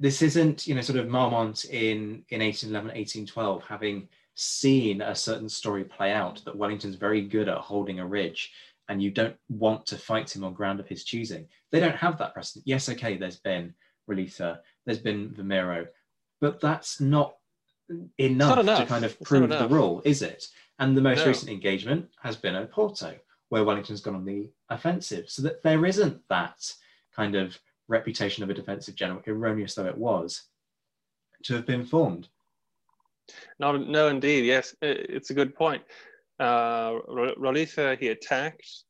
[0.00, 5.48] this isn't, you know, sort of Marmont in in 1811, 1812, having seen a certain
[5.48, 8.52] story play out that Wellington's very good at holding a ridge,
[8.88, 11.46] and you don't want to fight him on ground of his choosing.
[11.70, 12.66] They don't have that precedent.
[12.66, 13.74] Yes, okay, there's been
[14.10, 15.86] Roliça, there's been Vimeiro,
[16.40, 17.36] but that's not
[18.18, 20.48] enough, to kind of It's prove the rule, is it?
[20.78, 21.26] And the most No.
[21.28, 23.18] recent engagement has been at Porto,
[23.48, 25.30] where Wellington's gone on the offensive.
[25.30, 26.74] So that there isn't that
[27.14, 27.58] kind of
[27.88, 30.42] reputation of a defensive general, erroneous though it was,
[31.44, 32.28] to have been formed.
[33.58, 35.82] No, no, indeed, yes, it's a good point.
[36.38, 38.84] Uh, Ro- Roliça, he attacked.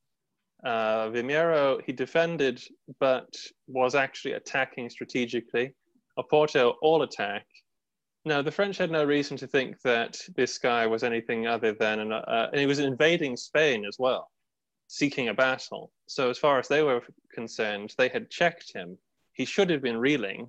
[0.65, 2.61] Uh, Vimeiro, he defended,
[2.99, 3.29] but
[3.69, 5.75] was actually attacking strategically.
[6.19, 7.47] Oporto, all attack.
[8.27, 12.01] No, the French had no reason to think that this guy was anything other than,
[12.01, 14.31] an, uh, and he was invading Spain as well,
[14.89, 15.93] seeking a battle.
[16.09, 17.03] So as far as they were
[17.33, 18.99] concerned, they had checked him.
[19.33, 20.49] He should have been reeling,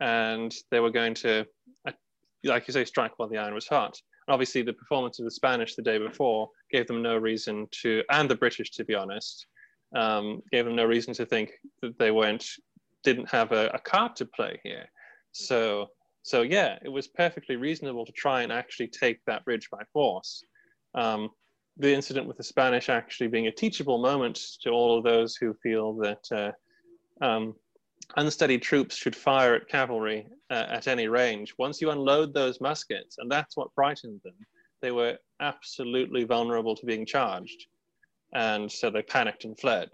[0.00, 1.46] and they were going to
[2.44, 4.00] like you say, strike while the iron was hot.
[4.26, 8.02] And obviously, the performance of the Spanish the day before gave them no reason to,
[8.10, 9.46] and the British, to be honest,
[9.94, 11.52] um, gave them no reason to think
[11.82, 12.46] that they weren't,
[13.04, 14.86] didn't have a, a card to play here.
[15.32, 15.88] So,
[16.28, 20.44] so yeah, it was perfectly reasonable to try and actually take that bridge by force.
[20.94, 21.30] Um,
[21.78, 25.54] the incident with the Spanish actually being a teachable moment to all of those who
[25.62, 27.54] feel that uh, um,
[28.18, 31.54] unsteady troops should fire at cavalry uh, at any range.
[31.56, 34.34] Once you unload those muskets, and that's what frightened them,
[34.82, 37.64] they were absolutely vulnerable to being charged.
[38.34, 39.88] And so they panicked and fled.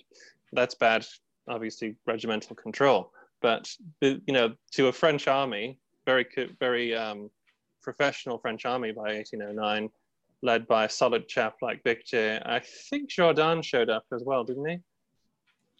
[0.52, 1.06] That's bad,
[1.46, 3.12] obviously, regimental control.
[3.40, 3.70] But,
[4.00, 6.26] you know, to a French army, very,
[6.60, 7.30] very um,
[7.82, 9.90] professional French army by 1809,
[10.42, 14.68] led by a solid chap like Victor, I think Jourdan showed up as well, didn't
[14.68, 14.78] he?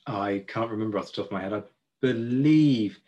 [0.07, 1.53] I can't remember off the top of my head.
[1.53, 1.63] I
[2.03, 3.01] believe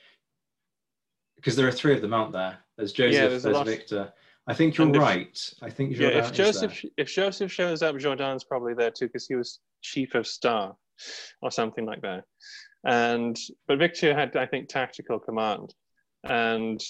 [1.37, 2.59] because there are three of them, aren't there?
[2.77, 3.62] There's Joseph, Yeah, there's there's.
[3.62, 4.12] Victor.
[4.49, 5.51] I think you're if- right.
[5.62, 6.91] I think Yeah, Jourdan if Joseph there.
[6.97, 10.75] if Joseph shows up, Jourdan's probably there too because he was chief of staff
[11.43, 12.25] or something like that.
[12.85, 13.37] And
[13.69, 15.75] but Victor had, I think, tactical command.
[16.25, 16.81] And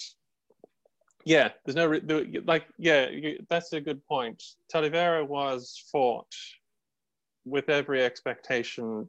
[1.26, 2.00] yeah, there's no
[2.44, 3.10] like yeah,
[3.50, 4.40] that's a good point.
[4.72, 6.32] Talavera was fought
[7.44, 9.08] with every expectation.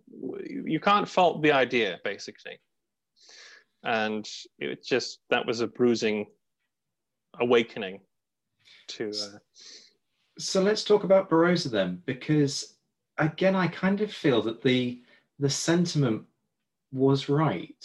[0.65, 2.59] You can't fault the idea, basically.
[3.83, 6.25] And it just that was a bruising
[7.39, 7.99] awakening
[8.87, 9.09] to.
[9.09, 9.37] Uh,
[10.39, 12.77] So let's talk about Barrosa then, because
[13.19, 15.03] again, I kind of feel that the
[15.37, 16.23] the sentiment
[16.91, 17.83] was right.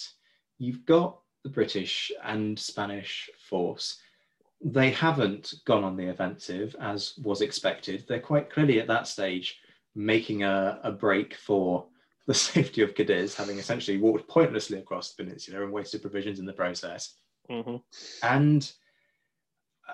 [0.58, 3.98] You've got the British and Spanish force.
[4.64, 8.04] They haven't gone on the offensive as was expected.
[8.06, 9.58] They're quite clearly at that stage
[9.94, 11.86] making a, a break for
[12.26, 16.46] the safety of Cadiz, having essentially walked pointlessly across the peninsula and wasted provisions in
[16.46, 17.16] the process.
[17.50, 17.82] mhm.
[18.22, 18.72] And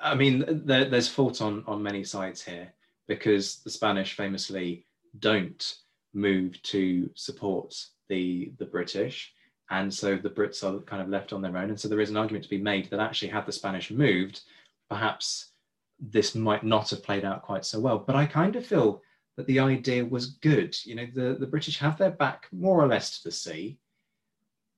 [0.00, 2.72] I mean, there, there's fault on, on many sides here
[3.06, 4.86] because the Spanish famously
[5.18, 5.74] don't
[6.14, 7.74] move to support
[8.08, 9.32] the, the British.
[9.70, 11.70] And so the Brits are kind of left on their own.
[11.70, 14.42] And so there is an argument to be made that actually, had the Spanish moved,
[14.88, 15.52] perhaps
[16.00, 17.98] this might not have played out quite so well.
[17.98, 19.02] But I kind of feel
[19.36, 20.76] that the idea was good.
[20.84, 23.78] You know, the, the British have their back more or less to the sea.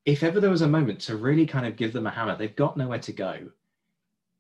[0.07, 2.57] If ever there was a moment to really kind of give them a hammer, they've
[2.57, 3.51] got nowhere to go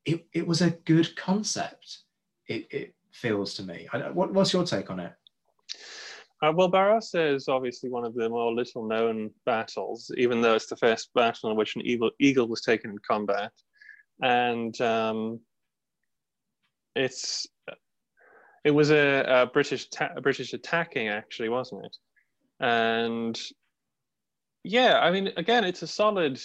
[0.04, 1.98] it, it was a good concept.
[2.46, 3.88] It, it feels to me.
[3.92, 5.12] I, what, what's your take on it?
[6.42, 10.66] Uh, well, Barrosa is obviously one of the more little known battles, even though it's
[10.66, 13.52] the first battle in which an eagle, eagle was taken in combat.
[14.22, 15.40] And um,
[17.00, 17.46] it's
[18.64, 21.96] it was a, a British ta- British attacking actually, wasn't it?
[22.60, 23.40] And
[24.64, 26.40] yeah, I mean, again, it's a solid.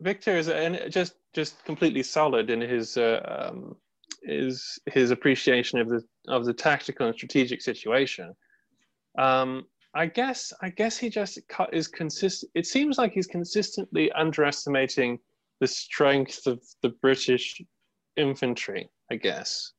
[0.00, 3.76] Victor is and just just completely solid in his uh, um,
[4.22, 8.32] his his appreciation of the of the tactical and strategic situation.
[9.18, 9.64] Um,
[9.94, 12.52] I guess I guess he just cu- is consistent.
[12.54, 15.18] It seems like he's consistently underestimating
[15.60, 17.60] the strength of the British
[18.16, 18.88] infantry.
[19.10, 19.72] I guess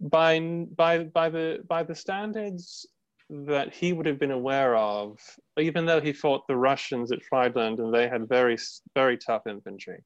[0.00, 0.38] by
[0.76, 2.86] by by the by the standards
[3.28, 5.18] that he would have been aware of,
[5.58, 8.56] even though he fought the Russians at Friedland and they had very
[8.94, 10.02] very tough infantry.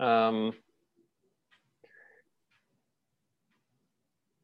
[0.00, 0.52] Um,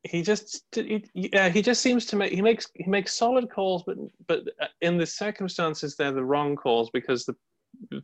[0.02, 3.82] he just he, yeah he just seems to make he makes he makes solid calls
[3.84, 4.42] but but
[4.82, 7.34] in the circumstances they're the wrong calls because the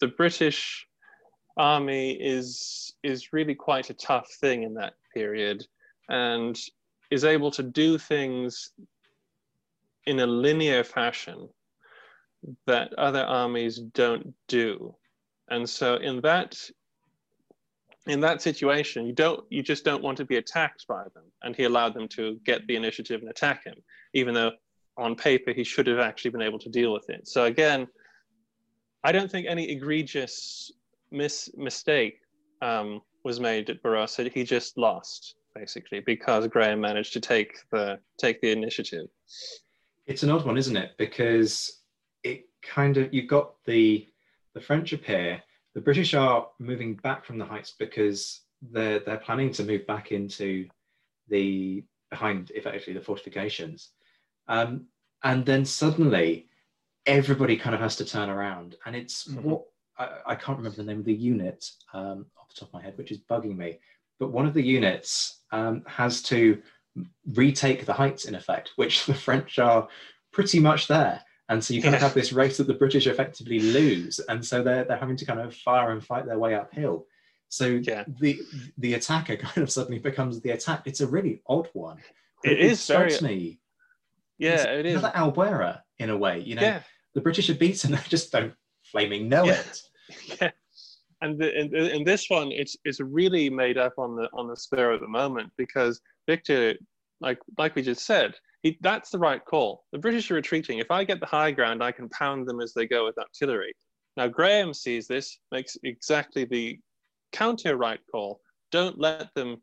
[0.01, 0.87] the british
[1.59, 5.67] army is is really quite a tough thing in that period
[6.09, 6.59] and
[7.11, 8.71] is able to do things
[10.07, 11.49] in a linear fashion
[12.67, 14.95] that other armies don't do.
[15.51, 16.59] And so in that
[18.07, 21.25] in that situation you don't you just don't want to be attacked by them.
[21.43, 23.77] And he allowed them to get the initiative and attack him
[24.15, 24.53] even though
[24.97, 27.29] on paper he should have actually been able to deal with it.
[27.29, 27.87] So again
[29.05, 30.73] i don't think any egregious
[31.11, 32.21] mis- mistake
[32.63, 34.31] um, was made at Barrosa.
[34.33, 39.09] he just lost basically because graham managed to take the take the initiative
[40.07, 40.93] It's an odd one, isn't it?
[40.99, 41.81] Because
[42.25, 44.07] it kind of you've got the
[44.55, 45.43] the French appear,
[45.75, 48.41] the British are moving back from the heights because
[48.73, 50.67] they're they're planning to move back into
[51.29, 53.91] the behind effectively the fortifications.
[54.49, 54.87] Um,
[55.23, 56.49] and then suddenly
[57.07, 58.77] everybody kind of has to turn around.
[58.85, 59.43] And it's Mhm.
[59.43, 59.63] what
[60.01, 62.83] I, I can't remember the name of the unit um, off the top of my
[62.83, 63.79] head, which is bugging me.
[64.19, 66.61] But one of the units um, has to
[67.35, 69.89] retake the heights in effect, which the French are
[70.33, 71.21] pretty much there.
[71.49, 74.21] And so you kind of have this race that the British effectively lose.
[74.29, 77.07] And so they're, they're having to kind of fire and fight their way uphill.
[77.49, 78.05] So Yeah.
[78.21, 78.39] the
[78.79, 80.83] the attacker kind of suddenly becomes the attack.
[80.87, 81.99] It's a really odd one.
[82.45, 83.61] It is strikes very- me.
[84.39, 86.39] yeah it's it is Another Albuera in a way.
[86.41, 86.83] You know, yeah
[87.15, 89.55] the British are beaten, they just don't flaming know Yeah.
[89.61, 89.83] it.
[90.41, 90.51] Yeah.
[91.23, 94.93] And the, in this one it's it's really made up on the on the spur
[94.93, 96.75] of the moment because victor
[97.21, 99.85] like like we just said he, that's the right call.
[99.93, 100.79] The british are retreating.
[100.79, 103.75] If i get the high ground i can pound them as they go with artillery.
[104.17, 106.79] Now graham sees this makes exactly the
[107.33, 108.41] counter right call.
[108.73, 109.59] Don't let them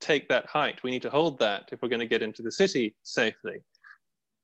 [0.00, 0.82] take that height.
[0.82, 3.56] We need to hold that if we're going to get into the city safely.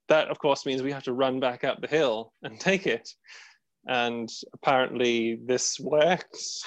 [0.08, 3.08] That of course means we have to run back up the hill and take it
[3.86, 6.64] and apparently this works.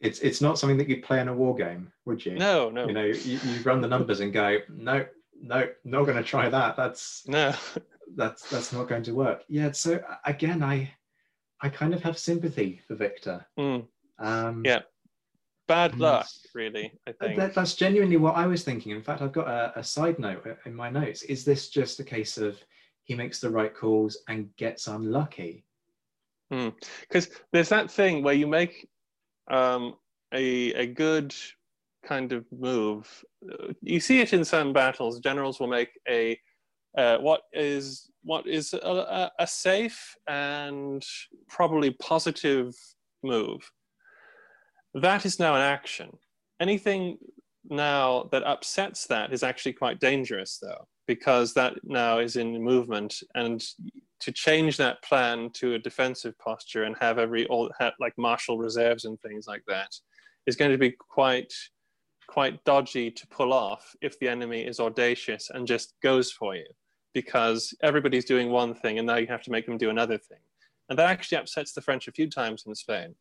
[0.00, 2.36] It's it's not something that you'd play in a war game, would you?
[2.36, 5.04] no, no, You know, you, you run the numbers and go, no,
[5.42, 6.76] no, not going to try that.
[6.76, 7.52] That's no.
[8.14, 9.42] that's that's not going to work.
[9.48, 9.72] Yeah.
[9.72, 10.92] So again, I
[11.60, 13.44] I kind of have sympathy for Victor.
[13.58, 13.86] Mm,
[14.20, 14.82] Um, yeah.
[15.66, 17.36] Bad luck, really, I think.
[17.36, 18.92] that- that's genuinely what I was thinking.
[18.92, 21.22] In fact, I've got a, a side note in my notes.
[21.24, 22.56] Is this just a case of
[23.08, 25.64] he makes the right calls and gets unlucky?
[26.50, 28.88] because there's that thing where you make
[29.50, 29.94] um,
[30.32, 31.34] a a good
[32.04, 33.24] kind of move.
[33.50, 35.20] Uh, You see it in some battles.
[35.20, 36.38] Generals will make a
[36.96, 41.04] uh, what is what is a, a safe and
[41.48, 42.74] probably positive
[43.22, 43.60] move.
[44.94, 46.10] That is now an action.
[46.60, 47.18] Anything
[47.64, 53.16] now that upsets that is actually quite dangerous, though, because that now is in movement,
[53.34, 53.64] and
[54.20, 59.04] to change that plan to a defensive posture and have every all like martial reserves
[59.04, 59.92] and things like that
[60.46, 61.52] is going to be quite
[62.28, 66.66] quite dodgy to pull off if the enemy is audacious and just goes for you
[67.14, 70.38] because everybody's doing one thing and now you have to make them do another thing
[70.90, 73.14] and that actually upsets the french a few times in spain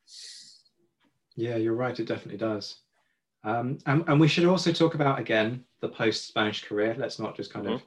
[1.37, 1.97] Yeah, you're right.
[1.97, 2.77] It definitely does.
[3.43, 6.95] Um, and, and we should also talk about again the post-Spanish career.
[6.97, 7.81] Let's not just kind of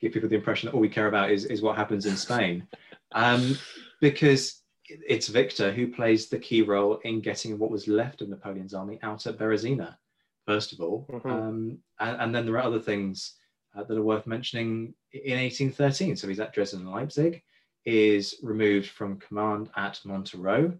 [0.00, 2.66] give people the impression that all we care about is, is what happens in Spain,
[3.12, 3.56] um,
[4.00, 8.74] because it's Victor who plays the key role in getting what was left of Napoleon's
[8.74, 9.96] army out at Berezina,
[10.46, 11.26] first of all, Mhm.
[11.26, 13.34] um, and, and then there are other things
[13.74, 16.16] uh, that are worth mentioning in 1813.
[16.16, 17.42] So he's at Dresden and Leipzig,
[17.84, 20.72] is removed from command at Montereau,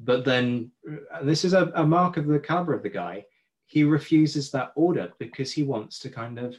[0.00, 0.70] but then
[1.12, 3.24] uh, this is a, a mark of the caliber of the guy.
[3.72, 6.54] He refuses that order because he wants to kind of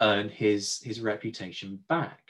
[0.00, 2.20] earn his his reputation back,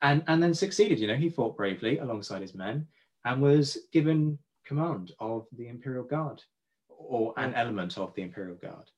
[0.00, 0.98] and and then succeeded.
[0.98, 2.88] You know, he fought bravely alongside his men
[3.24, 6.42] and was given command of the Imperial Guard,
[6.88, 8.90] or an element of the Imperial Guard.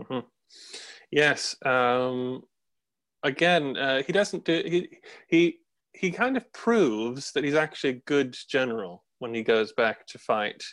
[0.00, 0.24] Mhm.
[1.12, 1.54] Yes.
[1.64, 2.42] Um,
[3.22, 4.98] again, uh, he doesn't do he
[5.28, 5.60] he
[5.92, 10.18] he kind of proves that he's actually a good general when he goes back to
[10.18, 10.64] fight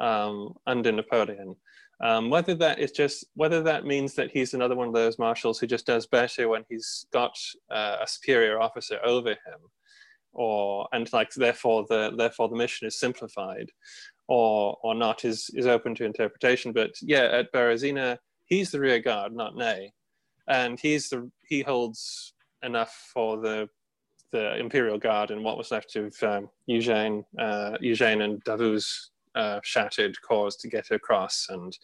[0.00, 1.54] um, under Napoleon.
[2.02, 5.58] Um, whether that is just whether that means that he's another one of those marshals
[5.58, 7.38] who just does better when he's got
[7.70, 9.60] uh, a superior officer over him,
[10.32, 13.70] or and like therefore the therefore the mission is simplified,
[14.28, 16.72] or or not is is open to interpretation.
[16.72, 19.90] But yeah, at Berezina, he's the rear guard, not Ney,
[20.48, 23.68] and he's the he holds enough for the
[24.32, 29.60] the Imperial Guard and what was left of um, Eugene uh, Eugene and Davout's uh,
[29.62, 31.76] shattered cause to get across, and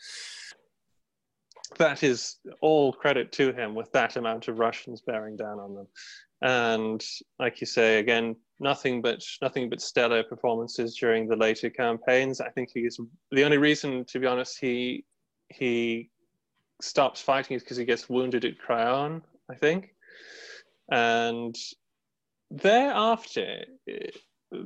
[1.79, 5.87] that is all credit to him with that amount of Russians bearing down on them.
[6.43, 7.03] And
[7.39, 12.41] like you say again, nothing but nothing but stellar performances during the later campaigns.
[12.41, 12.99] I think he's
[13.31, 15.05] the only reason, to be honest, he
[15.49, 16.11] he
[16.81, 19.95] stops fighting is because he gets wounded at Craonne, I think,
[20.91, 21.55] and
[22.51, 23.65] thereafter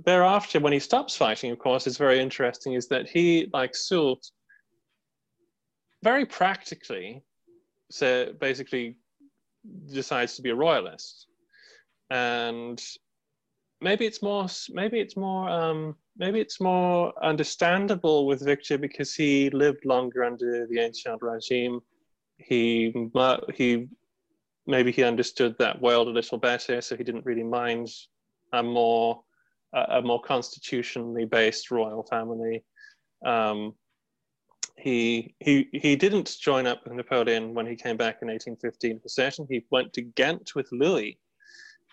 [0.04, 4.30] thereafter when he stops fighting of course is very interesting is that he like Soult
[6.02, 7.22] very practically
[7.90, 8.96] so basically
[9.92, 11.26] decides to be a royalist.
[12.10, 12.82] And
[13.80, 19.50] maybe it's more maybe it's more um, maybe it's more understandable with Victor because he
[19.50, 21.80] lived longer under the ancient regime.
[22.38, 22.94] He
[23.54, 23.88] he
[24.66, 27.88] maybe he understood that world a little better so he didn't really mind
[28.52, 29.22] a more
[29.72, 32.64] a more constitutionally based royal family
[33.24, 33.74] um,
[34.76, 39.08] he he he didn't join up with Napoleon when he came back in 1815 for
[39.08, 39.46] certain.
[39.48, 41.18] He went to Ghent with Louis.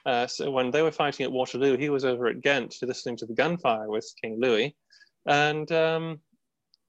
[0.06, 3.26] Uh, so when they were fighting at Waterloo, he was over at Ghent listening to
[3.26, 4.76] the gunfire with King Louis,
[5.28, 6.20] and um,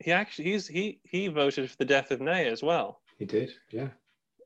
[0.01, 3.01] he actually he's he he voted for the death of Ney as well.
[3.19, 3.89] He did, yeah.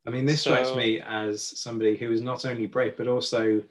[0.06, 3.62] I mean, this strikes me as somebody who is not only brave but also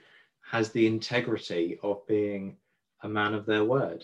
[0.50, 2.56] has the integrity of being
[3.04, 4.04] a man of their word.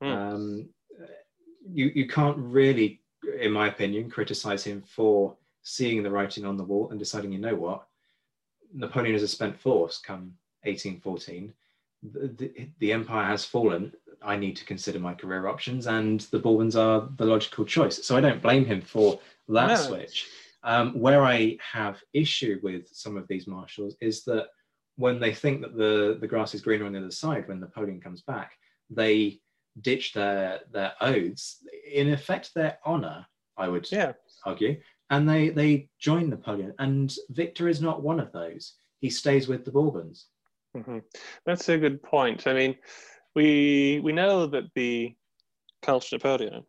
[0.00, 0.08] Hmm.
[0.08, 0.68] Um,
[1.72, 3.00] you you can't really,
[3.40, 7.38] in my opinion, criticize him for seeing the writing on the wall and deciding, you
[7.38, 7.86] know what,
[8.72, 11.52] Napoleon is a spent force come 1814.
[12.02, 13.92] The, the, the empire has fallen.
[14.22, 18.04] I need to consider my career options, and the Bourbons are the logical choice.
[18.04, 19.18] So I don't blame him for
[19.48, 19.76] that No.
[19.76, 20.28] switch.
[20.62, 24.48] Um, where I have issue with some of these marshals is that
[25.00, 28.00] when they think that the, the grass is greener on the other side, when Napoleon
[28.00, 28.52] comes back,
[28.90, 29.40] they
[29.80, 33.26] ditch their their oaths, in effect their honor,
[33.56, 34.12] I would Yeah,
[34.44, 36.74] argue, and they they join Napoleon.
[36.78, 38.74] And Victor is not one of those.
[39.00, 40.26] He stays with the Bourbons.
[40.74, 40.98] hmm
[41.46, 42.46] That's a good point.
[42.46, 42.76] I mean,
[43.34, 45.14] we we know that the
[45.82, 46.64] Count Napoleon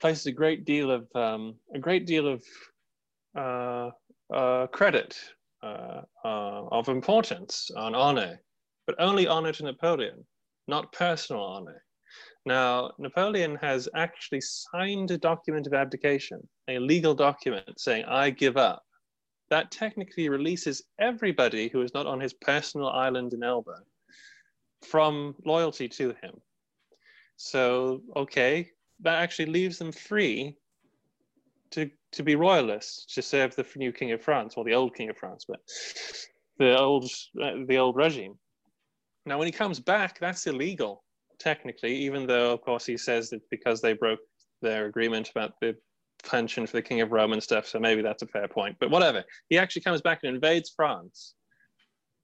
[0.00, 2.44] places a great deal of um, a great deal of
[3.36, 3.90] uh,
[4.32, 5.18] uh, credit
[5.66, 8.40] uh, uh, of importance on honor,
[8.86, 10.24] but only honor to Napoleon,
[10.68, 11.82] not personal honor.
[12.44, 18.56] Now, Napoleon has actually signed a document of abdication, a legal document saying, I give
[18.56, 18.82] up.
[19.50, 23.78] That technically releases everybody who is not on his personal island in Elba
[24.84, 26.34] from loyalty to him.
[27.36, 30.56] So, okay, that actually leaves them free
[31.72, 35.08] to, to be royalists, to serve the new king of France, or the old king
[35.08, 35.60] of France, but
[36.58, 37.04] the old,
[37.42, 38.34] uh, the old regime.
[39.24, 41.04] Now, when he comes back, that's illegal
[41.38, 44.20] technically, even though, of course, he says that because they broke
[44.62, 45.76] their agreement about the
[46.24, 48.76] pension for the King of Rome and stuff, so maybe that's a fair point.
[48.80, 51.34] But whatever, he actually comes back and invades France.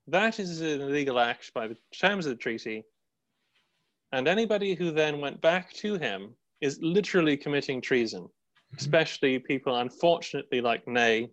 [0.08, 2.84] That is an illegal act by the terms of the treaty.
[4.12, 8.28] And anybody who then went back to him is literally committing treason.
[8.78, 11.30] Especially people, unfortunately, like Ney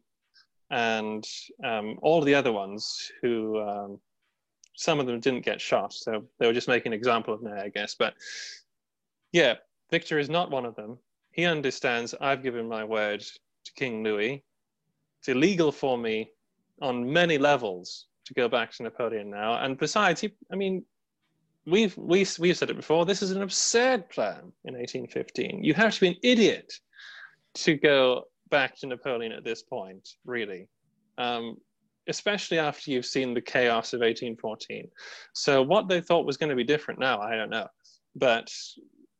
[0.71, 1.25] and
[1.63, 3.99] um, all the other ones who um,
[4.75, 7.51] some of them didn't get shot, so they were just making an example of Ney,
[7.51, 7.95] I guess.
[7.95, 8.13] But
[9.31, 9.55] yeah,
[9.89, 10.97] Victor is not one of them.
[11.31, 14.43] He understands I've given my word to King Louis.
[15.19, 16.29] It's illegal for me
[16.81, 19.61] on many levels to go back to Napoleon now.
[19.63, 20.85] And besides, he, I mean,
[21.65, 23.05] we've we, we've said it before.
[23.05, 25.63] This is an absurd plan in 1815.
[25.63, 26.71] You have to be an idiot
[27.55, 30.67] to go back to Napoleon at this point, really.
[31.17, 31.57] Um,
[32.07, 34.89] especially after you've seen the chaos of 1814.
[35.33, 37.67] So what they thought was going to be different now, I don't know.
[38.15, 38.51] But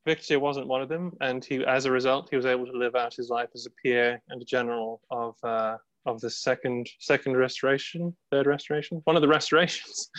[0.06, 2.96] Victor wasn't one of them, and he, as a result, he was able to live
[2.96, 7.38] out his life as a peer and a general of uh, of the second second
[7.38, 10.10] restoration, third restoration, one of the restorations.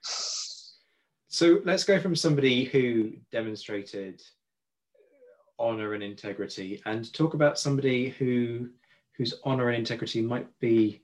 [1.28, 4.22] so let's go from somebody who demonstrated
[5.58, 8.68] honor and integrity, and talk about somebody who
[9.16, 11.00] whose honor and integrity might be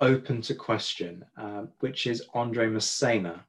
[0.00, 3.44] open to question, uh, which is Andre Massena.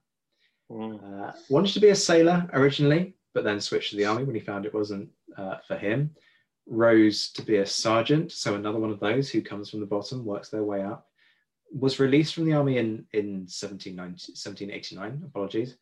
[0.72, 1.28] Mm.
[1.28, 4.42] Uh, wanted to be a sailor originally, but then switched to the army when he
[4.42, 6.12] found it wasn't uh, for him.
[6.68, 10.24] Rose to be a sergeant, so another one of those who comes from the bottom,
[10.24, 11.08] works their way up.
[11.74, 15.76] Was released from the army in, in 1789, apologies,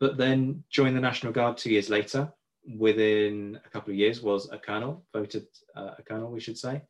[0.00, 2.32] but then joined the National Guard two years later.
[2.78, 6.82] Within a couple of years, was a colonel, voted uh, a colonel, we should say.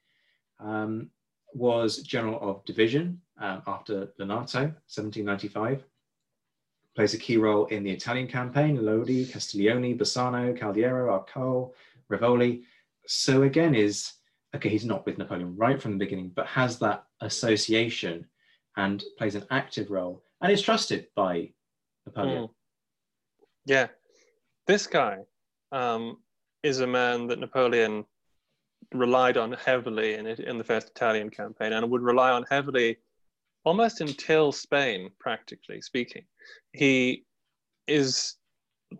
[0.60, 1.10] Um,
[1.54, 5.84] was general of division um, after Lonato, 1795.
[6.94, 11.74] Plays a key role in the Italian campaign, Lodi, Castiglione, Bassano, Caldiero, Arcole,
[12.08, 12.64] Rivoli.
[13.06, 14.12] So again is,
[14.54, 18.26] okay, he's not with Napoleon right from the beginning, but has that association
[18.76, 21.50] and plays an active role and is trusted by
[22.06, 22.44] Napoleon.
[22.44, 22.50] Mm.
[23.64, 23.86] Yeah,
[24.66, 25.20] this guy
[25.72, 26.18] um,
[26.62, 28.04] is a man that Napoleon
[28.92, 32.98] relied on heavily in in the first Italian campaign, and would rely on heavily
[33.64, 36.24] almost until Spain, practically speaking.
[36.72, 37.24] He
[37.86, 38.36] is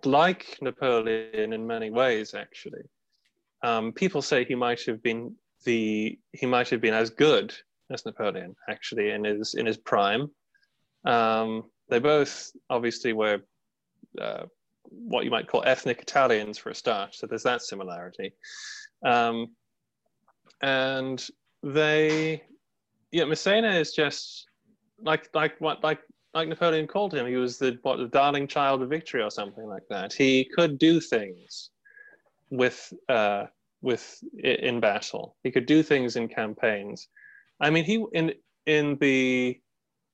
[0.04, 2.82] like Napoleon in many ways, actually.
[3.62, 7.54] Um, people say he might have been the he might have been as good
[7.90, 10.30] as Napoleon actually in his in his prime.
[11.04, 13.40] Um, they both obviously were
[14.20, 14.44] uh,
[14.89, 18.33] what you might call ethnic Italians for a start, so there's that similarity.
[19.05, 19.49] Um,
[20.62, 21.26] and
[21.62, 22.43] they
[23.11, 24.47] yeah Massena is just
[25.03, 26.01] like like what like
[26.35, 27.26] like Napoleon called him.
[27.26, 30.12] He was the what the darling child of victory or something like that.
[30.12, 31.70] He could do things
[32.51, 33.47] with uh
[33.83, 35.37] with in battle.
[35.43, 37.09] He could do things in campaigns.
[37.61, 38.33] I mean he in
[38.66, 39.61] in the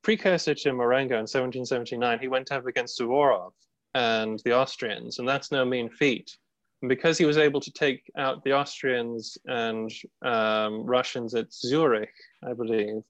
[0.03, 3.51] precursor to Marengo in 1779 he went up against Suvorov
[3.95, 6.37] and the Austrians and that's no mean feat
[6.83, 9.91] and because he was able to take out the Austrians and
[10.25, 12.15] um, Russians at Zurich,
[12.45, 13.03] I believe,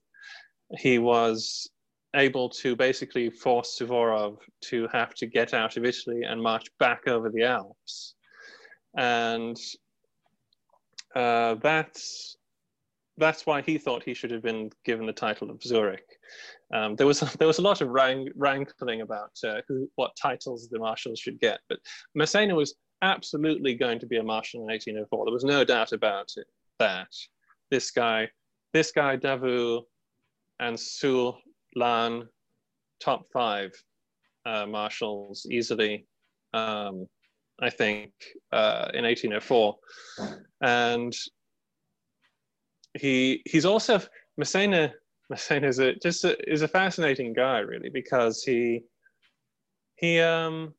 [0.77, 1.69] he was
[2.15, 7.07] able to basically force Suvorov to have to get out of Italy and march back
[7.07, 8.15] over the Alps.
[8.97, 9.57] And
[11.15, 12.37] uh, that's
[13.17, 16.08] that's why he thought he should have been given the title of Zurich.
[16.73, 20.67] Um, there was there was a lot of wrang- wrangling about uh, who, what titles
[20.69, 21.79] the marshals should get, but
[22.15, 25.25] Massena was absolutely going to be a Marshal in 1804.
[25.25, 26.47] There was no doubt about it,
[26.79, 27.07] that.
[27.71, 28.29] This guy,
[28.73, 29.83] this guy, Davout
[30.59, 31.37] and Soult,
[31.75, 32.25] Lannes,
[32.99, 33.71] top five
[34.45, 36.05] uh, marshals easily,
[36.53, 37.07] um,
[37.61, 38.11] I think,
[38.51, 39.75] uh, in 1804.
[40.61, 41.13] And
[42.99, 44.01] he he's also,
[44.37, 44.91] Massena,
[45.31, 48.83] Massena is a, just a, is a fascinating guy, really, because he,
[49.95, 50.73] he, um,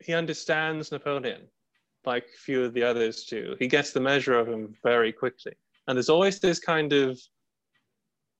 [0.00, 1.42] he understands Napoleon
[2.06, 3.56] like few of the others do.
[3.58, 5.52] He gets the measure of him very quickly.
[5.86, 7.18] And there's always this kind of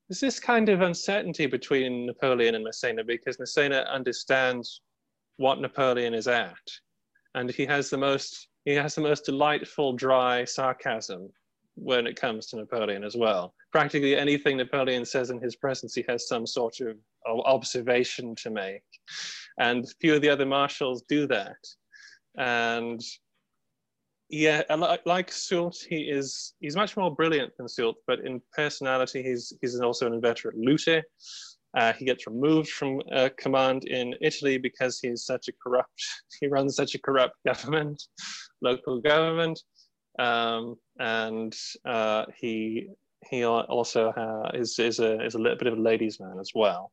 [0.08, 4.82] there's this kind of uncertainty between Napoleon and Massena because Massena understands
[5.36, 6.58] what Napoleon is at.
[7.34, 11.30] and he has the most he has the most delightful dry sarcasm
[11.74, 13.54] when it comes to Napoleon as well.
[13.72, 16.96] Practically anything Napoleon says in his presence, he has some sort of
[17.26, 18.82] observation to make,
[19.58, 21.56] and few of the other marshals do that.
[22.38, 23.00] And
[24.30, 24.62] yeah,
[25.06, 29.80] like Soult, he is he's much more brilliant than Soult, but in personality, he's he's
[29.80, 31.02] also an inveterate looter.
[31.76, 36.02] Uh, he gets removed from uh, command in Italy because he's such a corrupt.
[36.40, 38.02] He runs such a corrupt government,
[38.62, 39.60] local government,
[40.18, 42.88] um, and uh, he
[43.28, 44.12] he also
[44.54, 46.92] is is a is a little bit of a ladies' man as well,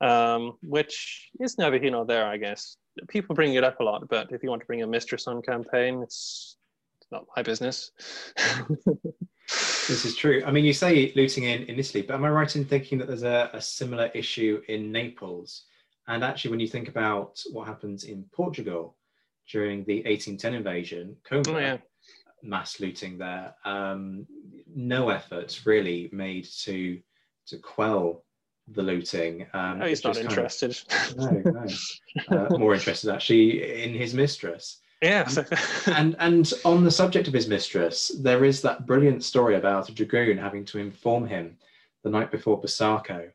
[0.00, 2.76] um, which is neither here nor there, I guess
[3.06, 5.42] people bring it up a lot, but if you want to bring a mistress on
[5.42, 6.56] campaign, it's,
[7.00, 7.92] it's not my business.
[8.36, 10.42] this is true.
[10.44, 13.06] I mean, you say looting in, in Italy, but am I right in thinking that
[13.06, 15.64] there's a, a similar issue in Naples?
[16.08, 18.96] And actually, when you think about what happens in Portugal
[19.50, 21.76] during the 1810 invasion, Coimbra, oh, yeah.
[22.42, 24.26] Mass looting there, um,
[24.74, 27.00] no efforts really made to
[27.46, 28.24] to quell
[28.72, 29.46] the looting.
[29.54, 30.70] Um, oh, he's not interested.
[30.70, 31.66] Of, no, no.
[32.28, 34.80] Uh, more interested actually in his mistress.
[35.00, 35.28] Yeah.
[35.36, 35.46] Um,
[35.94, 39.94] and and on the subject of his mistress, there is that brilliant story about a
[39.94, 41.56] dragoon having to inform him
[42.02, 43.30] the night before Busaco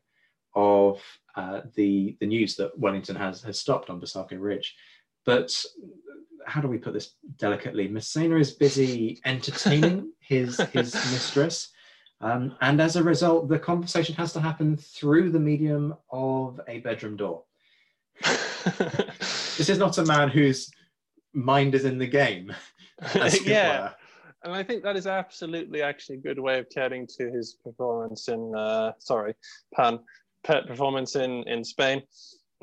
[0.54, 1.00] of
[1.36, 4.76] uh, the the news that Wellington has has stopped on Busaco Ridge.
[5.24, 5.52] But
[6.46, 7.88] how do we put this delicately?
[7.88, 11.72] Massena is busy entertaining his his mistress
[12.24, 16.78] um, and as a result, the conversation has to happen through the medium of a
[16.78, 17.44] bedroom door.
[18.24, 20.70] this is not a man whose
[21.34, 22.50] mind is in the game.
[23.44, 23.90] yeah.
[24.42, 28.28] And I think that is absolutely actually a good way of getting to his performance
[28.28, 29.34] in, uh, sorry,
[29.74, 29.98] pan,
[30.44, 32.02] pet performance in, in Spain.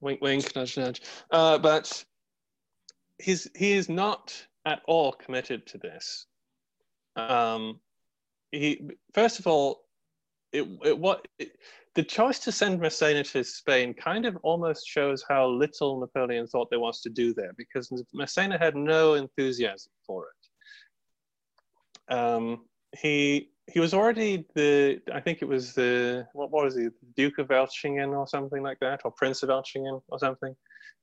[0.00, 1.02] wink, wink, nudge, nudge.
[1.30, 2.04] Uh, but
[3.18, 4.34] he's, he is not
[4.64, 6.26] at all committed to this.
[7.16, 7.80] Um,
[8.52, 9.84] he first of all,
[10.52, 11.52] it, it what it,
[11.94, 16.70] the choice to send Massena to Spain kind of almost shows how little Napoleon thought
[16.70, 22.14] there was to do there, because Massena had no enthusiasm for it.
[22.14, 27.38] Um, he he was already the I think it was the what was he Duke
[27.38, 30.54] of Elchingen or something like that, or Prince of Elchingen or something,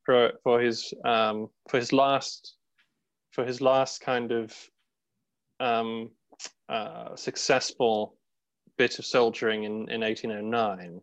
[0.03, 2.55] for for his um, for his last
[3.31, 4.53] for his last kind of
[5.59, 6.09] um,
[6.69, 8.17] uh, successful
[8.77, 11.01] bit of soldiering in, in 1809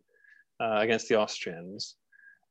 [0.60, 1.96] uh, against the Austrians,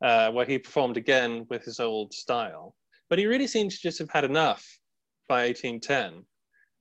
[0.03, 2.75] uh, where he performed again with his old style.
[3.09, 4.65] But he really seemed to just have had enough
[5.27, 6.25] by 1810.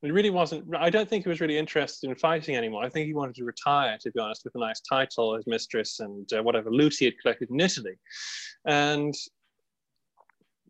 [0.02, 2.82] He really wasn't, I don't think he was really interested in fighting anymore.
[2.82, 6.00] I think he wanted to retire, to be honest, with a nice title, his mistress,
[6.00, 7.98] and uh, whatever loot he had collected in Italy.
[8.64, 9.14] And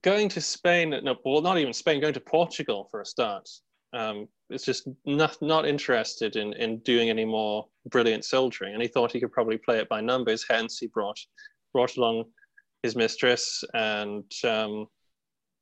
[0.03, 3.49] going to Spain, no, well, not even Spain, going to Portugal for a start,
[3.93, 8.89] um, is just not not interested in in doing any more brilliant soldiering, and he
[8.89, 10.45] thought he could probably play it by numbers.
[10.49, 11.18] Hence, he brought
[11.72, 12.24] brought along
[12.83, 14.87] his mistress and um,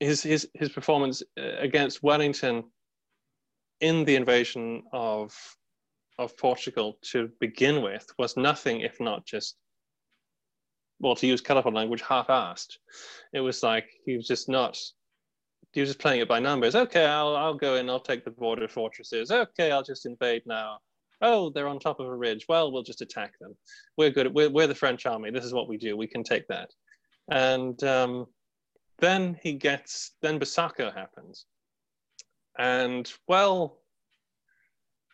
[0.00, 2.64] his his his performance uh, against Wellington
[3.80, 5.34] in the invasion of
[6.18, 9.56] of Portugal to begin with was nothing if not just
[10.98, 12.76] well to use colourful language half-assed.
[13.32, 14.76] It was like he was just not
[15.72, 16.74] he was just playing it by numbers.
[16.74, 17.88] Okay, I'll I'll go in.
[17.88, 19.30] I'll take the border fortresses.
[19.30, 20.78] Okay, I'll just invade now.
[21.20, 22.46] Oh, they're on top of a ridge.
[22.48, 23.56] Well, we'll just attack them.
[23.96, 24.32] We're good.
[24.32, 25.30] We're, we're the French army.
[25.30, 25.96] This is what we do.
[25.96, 26.70] We can take that.
[27.30, 28.26] And um,
[28.98, 30.12] then he gets.
[30.22, 31.46] Then Busaco happens,
[32.58, 33.78] and well,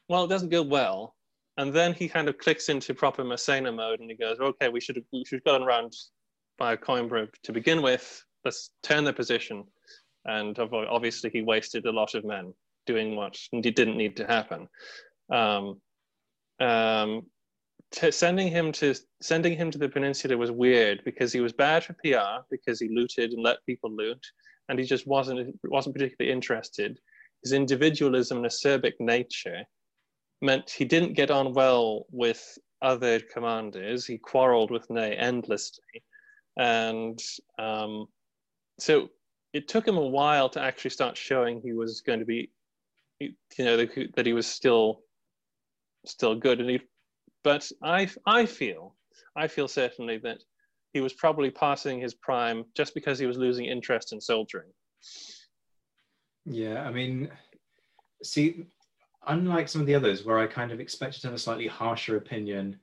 [0.09, 1.15] well, it doesn't go well.
[1.57, 4.81] And then he kind of clicks into proper Massena mode, and he goes, "Okay, we
[4.81, 5.93] should have we should have gone around
[6.59, 8.25] by a coin Coimbra to begin with.
[8.45, 9.65] Let's turn the position."
[10.27, 12.55] and obviously he wasted a lot of men
[12.87, 14.69] doing what didn't need to happen.
[15.31, 15.81] Um,
[16.61, 17.27] um,
[18.11, 21.95] sending him to sending him to the peninsula was weird because he was bad for
[21.95, 24.25] PR because he looted and let people loot,
[24.69, 26.99] and he just wasn't wasn't particularly interested.
[27.45, 29.63] His individualism and acerbic nature
[30.43, 34.07] meant he didn't get on well with other commanders.
[34.07, 36.03] He quarreled with Ney endlessly,
[36.59, 37.19] and
[37.59, 38.07] um,
[38.79, 39.11] so
[39.53, 42.51] it took him a while to actually start showing he was going to be,
[43.21, 45.03] you know, that he was still,
[46.05, 46.61] still good.
[46.61, 46.81] And he,
[47.45, 48.97] but I, I feel,
[49.37, 50.39] I feel certainly that
[50.93, 54.73] he was probably passing his prime just because he was losing interest in soldiering.
[56.45, 57.31] Yeah, I mean,
[58.23, 58.67] see,
[59.27, 62.17] unlike some of the others where I kind of expected to have a slightly harsher
[62.17, 62.79] opinion,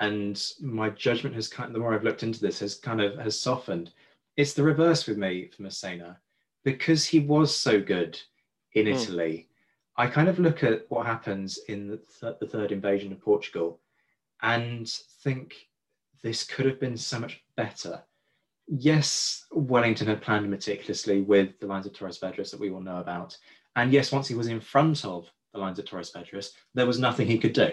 [0.00, 3.18] and my judgment has kind of, the more I've looked into this has kind of
[3.18, 3.92] has softened.
[4.36, 6.18] It's the reverse with me for Massena.
[6.64, 8.20] because he was so good
[8.74, 8.92] in Hmm.
[8.92, 9.48] Italy,
[9.96, 13.80] I kind of look at what happens in the, th- the third invasion of Portugal
[14.42, 14.86] and
[15.22, 15.68] think
[16.22, 18.02] this could have been so much better.
[18.68, 22.98] Yes, Wellington had planned meticulously with the lines of Torres Vedras that we all know
[22.98, 23.36] about.
[23.76, 26.98] And yes, once he was in front of the lines of Torres Vedras, there was
[26.98, 27.70] nothing he could do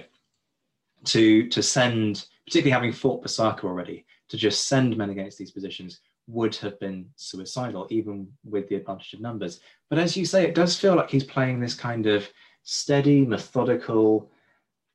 [1.06, 6.00] to, to send, particularly having fought Busaco already, to just send men against these positions
[6.28, 9.60] would have been suicidal, even with the advantage of numbers.
[9.89, 12.28] But as you say, it does feel like he's playing this kind of
[12.64, 14.32] steady, methodical,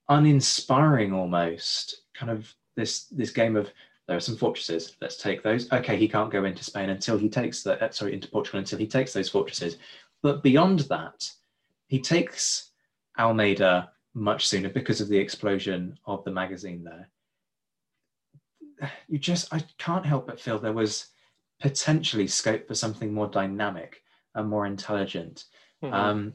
[0.08, 3.70] uninspiring almost kind of this this game of
[4.10, 4.96] there are some fortresses.
[5.00, 5.70] Let's take those.
[5.70, 8.80] Okay, he can't go into Spain until he takes the uh, sorry into Portugal until
[8.80, 9.78] he takes those fortresses.
[10.20, 11.30] But beyond that,
[11.86, 12.72] he takes
[13.16, 17.08] Almeida much sooner because of the explosion of the magazine there.
[19.06, 21.06] You just I can't help but feel there was
[21.60, 24.02] potentially scope for something more dynamic
[24.34, 25.44] and more intelligent.
[25.84, 25.92] Mhm.
[25.92, 26.34] Um,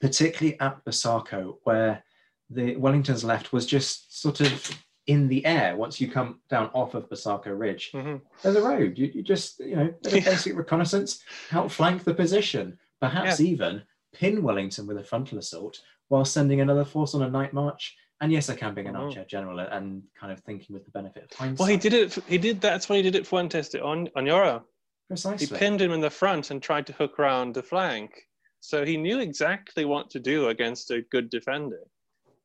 [0.00, 2.02] particularly at Busaco, where
[2.48, 5.76] the Wellington's left was just sort of in the air.
[5.76, 8.20] Once you come down off of Busaco Ridge, Mhm.
[8.42, 8.98] there's a road.
[8.98, 10.30] You, you just, you know, bit of Yeah.
[10.30, 13.82] basic reconnaissance, outflank the position, perhaps even
[14.12, 17.96] pin Wellington with a frontal assault while sending another force on a night march.
[18.20, 19.00] And yes, I can being an Mhm.
[19.00, 21.58] armchair general and kind of thinking with the benefit of hindsight.
[21.58, 22.14] Well, he did it.
[22.26, 22.60] He did.
[22.60, 24.60] That's why he did it for Fuentes on Oñoro.
[24.60, 24.64] He
[25.08, 25.58] precisely.
[25.58, 28.26] pinned him in the front and tried to hook around the flank.
[28.60, 31.82] So he knew exactly what to do against a good defender.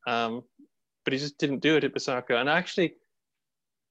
[0.05, 0.43] Um,
[1.03, 2.39] but he just didn't do it at Busaco.
[2.39, 2.95] And actually,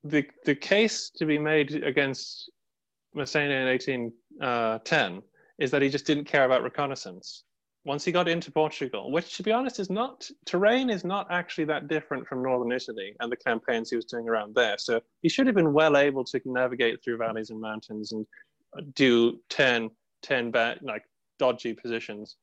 [0.04, 2.50] the the case to be made against
[3.14, 5.22] Massena in 1810
[5.58, 7.44] is that he just didn't care about reconnaissance.
[7.84, 11.64] Once he got into Portugal, which to be honest is not terrain is not actually
[11.64, 14.76] that different from northern Italy and the campaigns he was doing around there.
[14.76, 18.26] So he should have been well able to navigate through valleys and mountains and
[18.94, 19.90] do 10,
[20.22, 21.04] 10 bad, like
[21.38, 22.36] dodgy positions.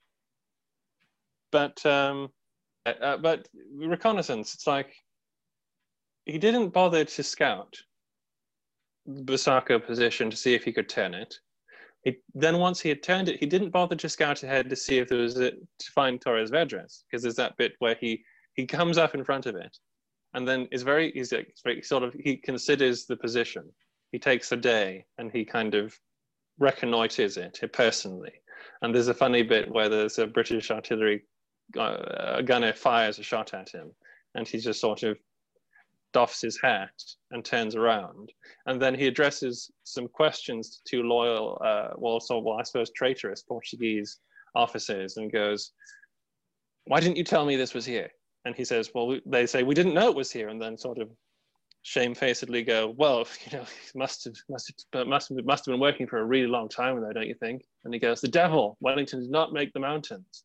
[1.52, 2.30] But um,
[3.02, 4.94] uh, but reconnaissance, it's like
[6.26, 7.76] he didn't bother to scout
[9.06, 11.36] the Busaco position to see if he could turn it.
[12.04, 14.98] He, then once he had turned it, he didn't bother to scout ahead to see
[15.00, 18.24] if there was a, to find Torres Vedras because there's that bit where he
[18.54, 19.78] he comes up in front of it,
[20.34, 23.64] and then is very he's like, very sort of he considers the position.
[24.12, 25.98] He takes a day and he kind of
[26.60, 28.34] reconnoiters it personally.
[28.82, 31.24] And there's a funny bit where there's a British artillery
[31.78, 33.92] uh, gunner fires a shot at him,
[34.36, 35.18] and he just sort of
[36.14, 36.92] doffs his hat
[37.32, 38.32] and turns around.
[38.66, 42.92] And then he addresses some questions to two loyal, uh, well, also, well, I suppose
[42.92, 44.20] traitorous Portuguese
[44.56, 45.72] officers and goes,
[46.86, 48.10] Why didn't you tell me this was here?
[48.46, 50.50] And he says, Well, we, they say, We didn't know it was here.
[50.50, 51.10] And then sort of
[51.84, 53.66] shamefacedly go, Well, you know,
[53.96, 57.00] must have, must have, must have, must have been working for a really long time
[57.02, 57.64] though, don't you think?
[57.84, 60.44] And he goes, The devil, Wellington did not make the mountains.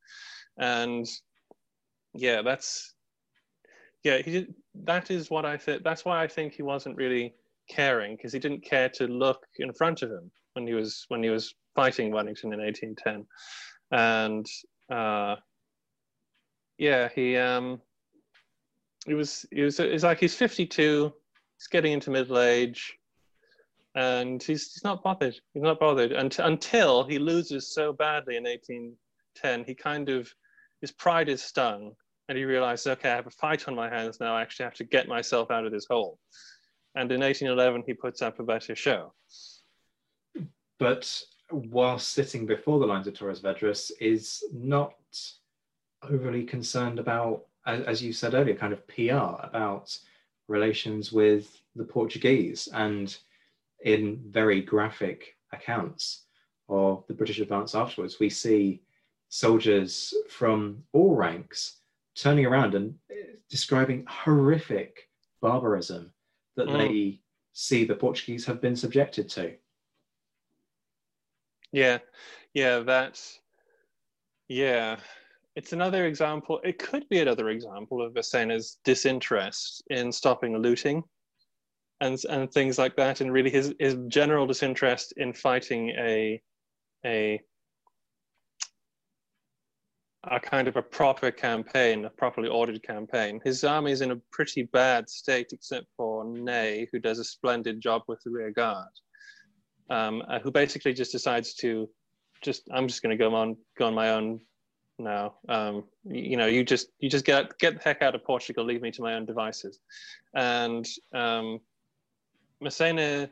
[0.59, 1.07] And
[2.14, 2.94] yeah, that's,
[4.05, 4.55] yeah, he did.
[4.84, 5.82] That is what I think.
[5.82, 7.34] That's why I think he wasn't really
[7.68, 11.22] caring because he didn't care to look in front of him when he was when
[11.22, 13.26] he was fighting Wellington in 1810,
[13.90, 14.46] and
[14.90, 15.36] uh,
[16.78, 17.80] yeah, he um,
[19.07, 21.12] he was he was it's like he's 52,
[21.57, 22.94] he's getting into middle age,
[23.94, 25.36] and he's he's not bothered.
[25.55, 29.64] He's not bothered until until he loses so badly in 1810.
[29.64, 30.32] He kind of
[30.82, 31.92] his pride is stung
[32.28, 34.34] and he realizes, okay, I have a fight on my hands now.
[34.34, 36.18] I actually have to get myself out of this hole.
[36.94, 39.14] And in 1811, he puts up a better show.
[40.78, 44.94] but while sitting before the lines of Torres Vedras, is not
[46.10, 49.96] overly concerned about, as, as you said earlier, kind of PR about
[50.48, 53.16] relations with the Portuguese, and
[53.84, 56.22] in very graphic accounts
[56.68, 58.82] of the British advance afterwards, we see
[59.32, 61.78] soldiers from all ranks
[62.14, 63.14] turning around and eh,
[63.48, 65.08] describing horrific
[65.40, 66.12] barbarism
[66.56, 66.78] that Mm.
[66.78, 67.20] they
[67.54, 69.56] see the Portuguese have been subjected to.
[71.72, 71.98] Yeah,
[72.52, 73.40] yeah, that's,
[74.48, 75.00] yeah.
[75.56, 81.02] It's another example, it could be another example of Massena's disinterest in stopping looting
[82.02, 86.42] and, and things like that, and really his, his general disinterest in fighting a,
[87.06, 87.40] a,
[90.24, 93.40] a kind of a proper campaign, a properly ordered campaign.
[93.44, 97.80] His army is in a pretty bad state, except for Ney, who does a splendid
[97.80, 98.90] job with the rear guard,
[99.90, 101.88] um, uh, who basically just decides to
[102.40, 104.40] just I'm just going to go on go on my own
[104.98, 105.34] now.
[105.48, 108.82] Um, you, know, you just you just get get the heck out of Portugal, leave
[108.82, 109.80] me to my own devices,
[110.34, 111.58] and um,
[112.60, 113.28] Massena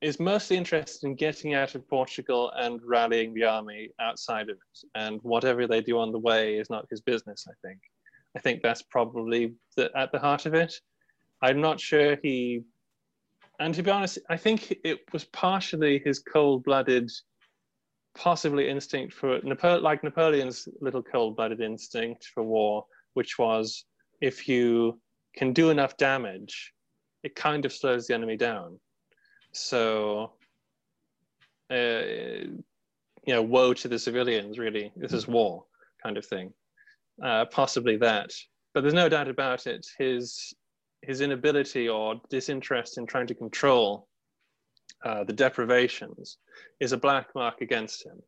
[0.00, 4.88] is mostly interested in getting out of Portugal and rallying the army outside of it.
[4.94, 7.80] And whatever they do on the way is not his business, I think.
[8.36, 10.72] I think that's probably the, at the heart of it.
[11.42, 12.62] I'm not sure he,
[13.58, 17.10] and to be honest, I think it was partially his cold blooded,
[18.16, 19.40] possibly instinct for,
[19.80, 22.84] like Napoleon's little cold blooded instinct for war,
[23.14, 23.84] which was
[24.20, 25.00] if you
[25.36, 26.72] can do enough damage,
[27.24, 28.78] it kind of slows the enemy down
[29.58, 30.32] so,
[31.70, 32.02] uh,
[33.26, 34.92] you know, woe to the civilians, really.
[34.96, 35.64] This is war
[36.02, 36.52] kind of thing.
[37.22, 38.30] Uh, possibly that.
[38.74, 39.86] But there's no doubt about it.
[39.98, 40.54] His,
[41.02, 44.08] his inability or disinterest in trying to control
[45.04, 46.38] uh, the deprivations
[46.80, 48.20] is a black mark against him,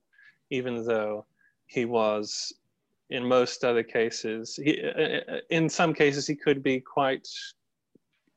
[0.51, 1.27] even though
[1.67, 2.53] he was,
[3.11, 7.27] in most other cases, he, uh, uh, in some cases, he could be quite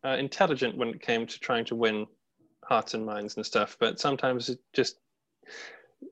[0.06, 2.06] uh, intelligent when it came to trying to win
[2.68, 4.98] hearts and minds and stuff, but sometimes it just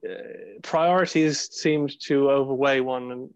[0.10, 3.30] uh, priorities seemed to overweigh one and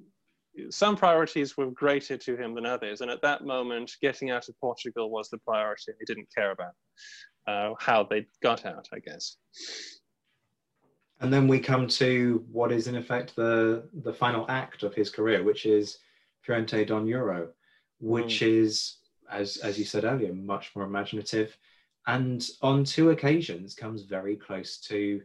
[0.70, 3.02] some priorities were greater to him than others.
[3.02, 5.92] And at that moment, getting out of Portugal was the priority.
[6.00, 6.74] He didn't care about
[7.48, 9.38] uh, how they got out, I guess.
[11.22, 15.10] And then we come to what is in effect the the final act of his
[15.10, 16.00] career, which is
[16.42, 17.48] Fuentes d'Oñoro,
[18.00, 18.48] which mm.
[18.48, 18.98] is,
[19.32, 21.58] as as you said earlier, much more imaginative
[22.08, 25.22] and on two occasions comes very close to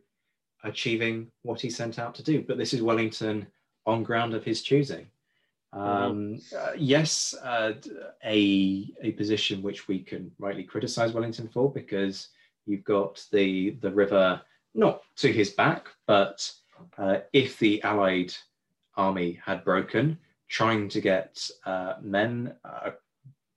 [0.64, 2.42] achieving what he sent out to do.
[2.46, 3.46] But this is Wellington
[3.86, 5.06] on ground of his choosing.
[5.72, 7.74] Um, uh, yes, uh,
[8.24, 12.28] a a position which we can rightly criticise Wellington for because
[12.66, 14.40] you've got the the river
[14.74, 16.50] not to his back, but
[16.98, 18.34] uh, if the Allied
[18.96, 20.18] army had broken,
[20.48, 22.90] trying to get uh, men uh,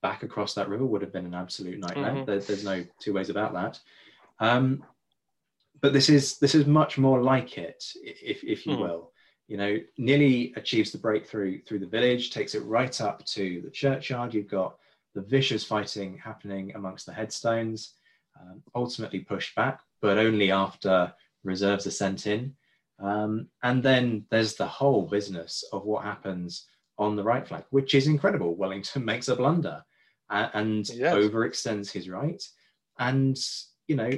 [0.03, 2.11] back across that river would have been an absolute nightmare.
[2.11, 2.25] Mm-hmm.
[2.25, 3.79] There, there's no two ways about that.
[4.39, 4.83] Um,
[5.81, 8.81] but this is this is much more like it, if if you mm.
[8.81, 9.11] will.
[9.47, 13.71] You know, nearly achieves the breakthrough through the village, takes it right up to the
[13.71, 14.33] churchyard.
[14.33, 14.77] You've got
[15.15, 17.93] the vicious fighting happening amongst the headstones.
[18.39, 22.55] Um, ultimately pushed back, but only after reserves are sent in.
[22.99, 26.65] Um, and then there's the whole business of what happens
[26.97, 28.55] on the right flank, which is incredible.
[28.55, 29.83] Wellington makes a blunder
[30.33, 31.13] and yes.
[31.13, 32.41] overextends his right.
[32.99, 33.37] And,
[33.87, 34.11] you know,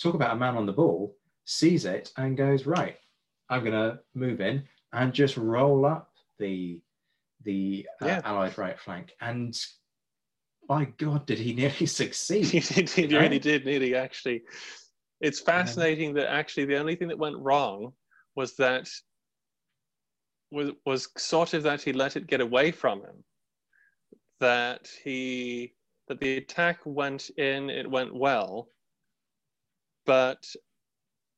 [0.00, 2.96] talk about a man on the ball, sees it and goes, right,
[3.48, 6.80] I'm going to move in and just roll up the
[7.44, 8.20] the uh, yeah.
[8.24, 9.12] Allied right flank.
[9.20, 9.56] And
[10.68, 12.46] by God, did he nearly succeed?
[12.46, 14.42] he, did, he really did nearly, actually.
[15.20, 17.92] It's fascinating that actually the only thing that went wrong
[18.34, 18.88] was that
[20.50, 23.24] was was sort of that he let it get away from him
[24.40, 25.72] that he
[26.08, 28.68] that the attack went in, it went well,
[30.04, 30.46] but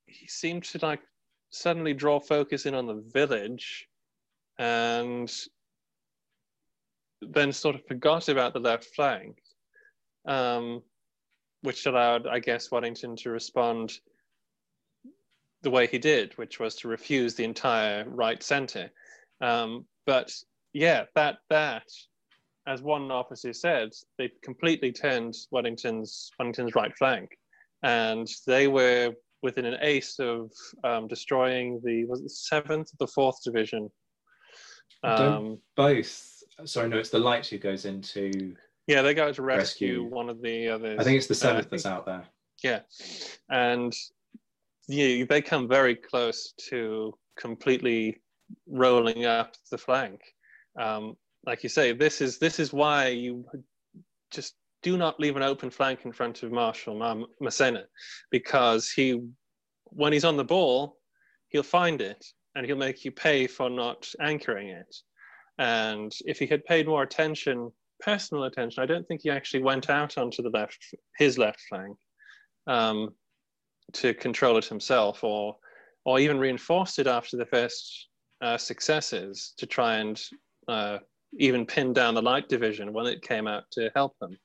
[0.07, 1.01] he seemed to like
[1.51, 3.89] suddenly draw focus in on the village
[4.59, 5.33] and
[7.23, 9.39] then sort of forgot about the left flank,
[10.27, 10.83] um,
[11.63, 13.99] which allowed, I guess, Wellington to respond
[15.63, 18.91] the way he did, which was to refuse the entire right center.
[19.41, 20.33] Um, but
[20.73, 21.85] yeah, that that
[22.69, 27.31] as one officer said, they completely turned Wellington's Wellington's right flank,
[27.83, 29.13] and they were
[29.43, 30.51] within an ace of
[30.85, 33.91] um, destroying the was it seventh, the fourth division.
[35.03, 36.43] Um, both.
[36.65, 38.55] Sorry, no, it's the light who goes into.
[38.87, 40.05] Yeah, they go to rescue, rescue.
[40.05, 40.99] one of the others.
[40.99, 42.25] I think it's the uh, seventh uh, that's out there.
[42.63, 42.81] Yeah,
[43.51, 43.95] and
[44.89, 48.21] yeah, they come very close to completely
[48.67, 50.21] rolling up the flank.
[50.81, 51.17] Um,
[51.49, 53.45] like you say, this is this is why you
[54.31, 57.85] just do not leave an open flank in front of Marshal Massena,
[58.31, 59.23] because he,
[59.85, 60.99] when he's on the ball,
[61.49, 62.23] he'll find it
[62.55, 64.95] and he'll make you pay for not anchoring it.
[65.57, 69.89] And if he had paid more attention, personal attention, I don't think he actually went
[69.89, 70.79] out onto the left,
[71.17, 71.97] his left flank,
[72.67, 73.09] um,
[73.95, 75.57] to control it himself, or
[76.05, 78.09] or even reinforced it after the first
[78.43, 80.23] uh, successes to try and
[80.69, 80.99] uh,
[81.33, 84.37] even pinned down the light division when it came out to help them.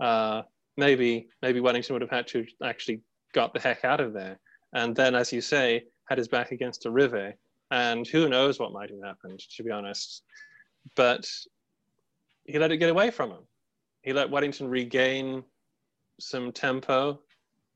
[0.00, 0.42] Uh,
[0.76, 3.00] maybe maybe Wellington would have had to actually
[3.32, 4.38] got the heck out of there,
[4.74, 7.34] and then, as you say, had his back against a river,
[7.70, 10.22] and who knows what might have happened, to be honest.
[10.94, 11.28] But
[12.44, 13.42] he let it get away from him.
[14.02, 15.42] He let Wellington regain
[16.20, 17.20] some tempo.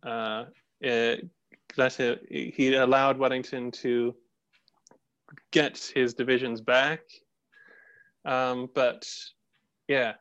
[0.02, 0.44] Uh,
[0.80, 4.14] let it, he allowed Wellington to
[5.50, 7.00] get his divisions back
[8.24, 9.06] um, but
[9.88, 10.14] yeah,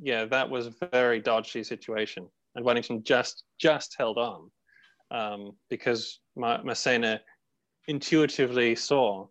[0.00, 4.50] yeah, that was a very dodgy situation, and Wellington just just held on.
[5.10, 7.20] um, because Ma- Massena
[7.88, 9.26] intuitively saw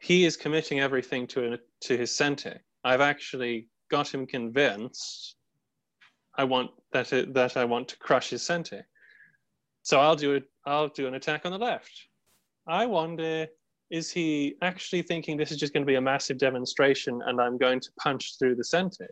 [0.00, 2.60] he is committing everything to to his center.
[2.84, 5.36] I've actually got him convinced.
[6.36, 8.86] I want that it, that I want to crush his center.
[9.82, 10.44] So I'll do it.
[10.66, 12.08] I'll do an attack on the left.
[12.66, 13.46] I wonder,
[13.90, 17.56] is he actually thinking this is just going to be a massive demonstration and I'm
[17.58, 19.08] going to punch through the center,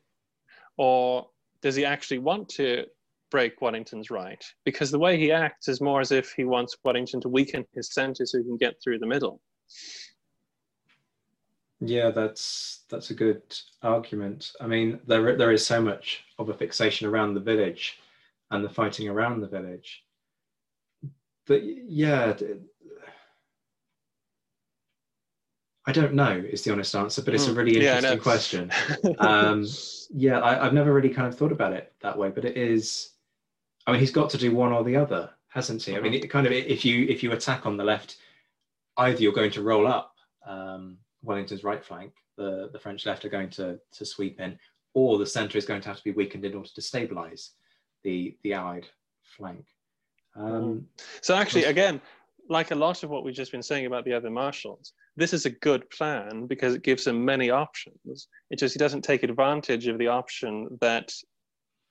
[0.77, 1.28] or
[1.62, 2.85] does he actually want to
[3.31, 4.44] break Wellington's right?
[4.65, 7.93] Because the way he acts is more as if he wants Wellington to weaken his
[7.93, 9.40] center so he can get through the middle.
[11.81, 13.43] Yeah, that's that's a good
[13.82, 14.53] argument.
[14.61, 17.98] I mean, there there is so much of a fixation around the village
[18.51, 20.03] and the fighting around the village.
[21.47, 22.35] But yeah,
[25.86, 27.58] I don't know is the honest answer, but it's a hmm.
[27.58, 28.72] really interesting yeah, question.
[29.18, 29.64] um,
[30.10, 33.10] yeah, I, have never really kind of thought about it that way, but it is.
[33.86, 35.96] I mean, he's got to do one or the other, hasn't he?
[35.96, 36.24] I mean, mm-hmm.
[36.24, 38.16] it kind of if you if you attack on the left,
[38.96, 40.14] either you're going to roll up
[40.44, 44.58] um, Wellington's right flank, the the French left are going to to sweep in,
[44.94, 47.50] or the centre is going to have to be weakened in order to stabilise
[48.02, 48.86] the the Allied
[49.22, 49.64] flank.
[50.34, 50.78] Um, mm-hmm.
[51.20, 52.00] so actually, again,
[52.48, 55.47] like a lot of what we've just been saying about the other marshals, this is
[55.47, 58.28] a good plan because it gives him many options.
[58.51, 61.12] It just he doesn't take advantage of the option that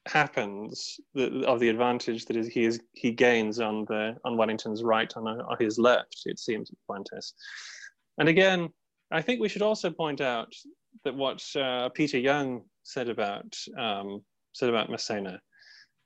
[0.08, 5.12] happens of the advantage that is, he is he gains on the on Wellington's right
[5.16, 6.22] on, on his left.
[6.26, 7.34] It seems Fuentes,
[8.20, 8.70] and again,
[9.12, 10.54] I think we should also point out
[11.04, 14.24] that what uh, Peter Young said about um,
[14.54, 15.40] said about Massena,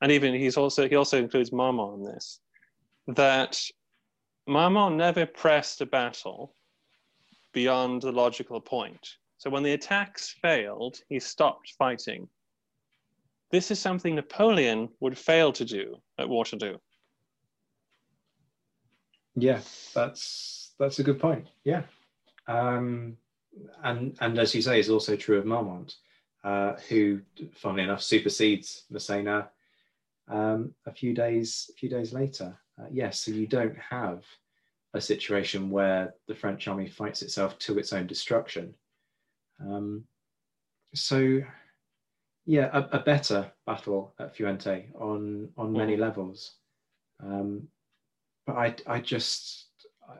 [0.01, 2.39] and even he's also he also includes Marmont in this,
[3.07, 3.61] that
[4.47, 6.53] Marmont never pressed a battle
[7.53, 9.17] beyond the logical point.
[9.37, 12.27] So when the attacks failed, he stopped fighting.
[13.51, 16.77] This is something Napoleon would fail to do at Waterloo.
[19.35, 19.61] Yeah,
[19.93, 21.47] that's that's a good point.
[21.63, 21.83] Yeah,
[22.47, 23.17] um,
[23.83, 25.95] and and as you say, is also true of Marmont,
[26.43, 27.21] uh, who,
[27.55, 29.49] funnily enough, supersedes Massena
[30.27, 32.57] um, a few days a few days later.
[32.79, 34.23] Uh, yes, so you don't have
[34.93, 38.73] a situation where the French army fights itself to its own destruction.
[39.61, 40.05] Um,
[40.95, 41.41] so,
[42.45, 45.99] yeah, a, a, better battle at Fuente on on many mm.
[45.99, 46.55] levels.
[47.21, 47.67] Um,
[48.47, 49.67] but I, I just,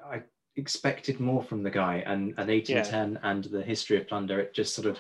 [0.06, 0.22] I
[0.56, 3.32] expected more from the guy, and and 1810 yeah.
[3.32, 5.00] and the history of plunder, it just sort of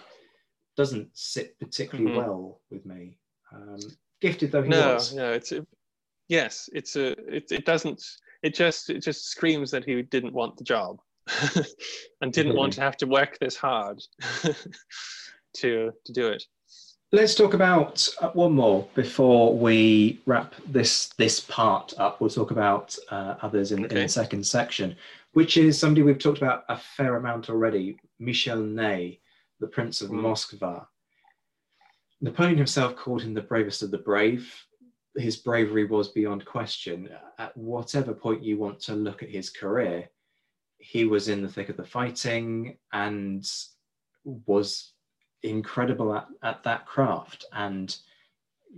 [0.76, 2.20] doesn't sit particularly mm-hmm.
[2.20, 3.20] well with me.
[3.54, 3.80] Um,
[4.22, 5.14] gifted though he no, was.
[5.14, 5.66] No, it's a,
[6.28, 8.02] yes, it's a it, it doesn't
[8.44, 11.00] it just it just screams that he didn't want the job
[12.22, 14.02] and didn't want to have to work this hard
[15.58, 16.44] to to do it.
[17.12, 22.22] Let's talk about uh, one more before we wrap this this part up.
[22.22, 23.96] We'll talk about uh, others in, okay.
[23.96, 24.96] in the second section,
[25.34, 27.98] which is somebody we've talked about a fair amount already.
[28.20, 29.20] Michel Ney,
[29.60, 30.22] the Prince of mm.
[30.22, 30.86] Moskva.
[32.22, 34.54] Napoleon himself called him the bravest of the brave
[35.20, 37.10] his bravery was beyond question.
[37.38, 40.10] At whatever point you want to look at his career,
[40.78, 43.50] he was in the thick of the fighting and
[44.24, 44.94] was
[45.44, 47.46] incredible at, at that craft.
[47.54, 47.96] And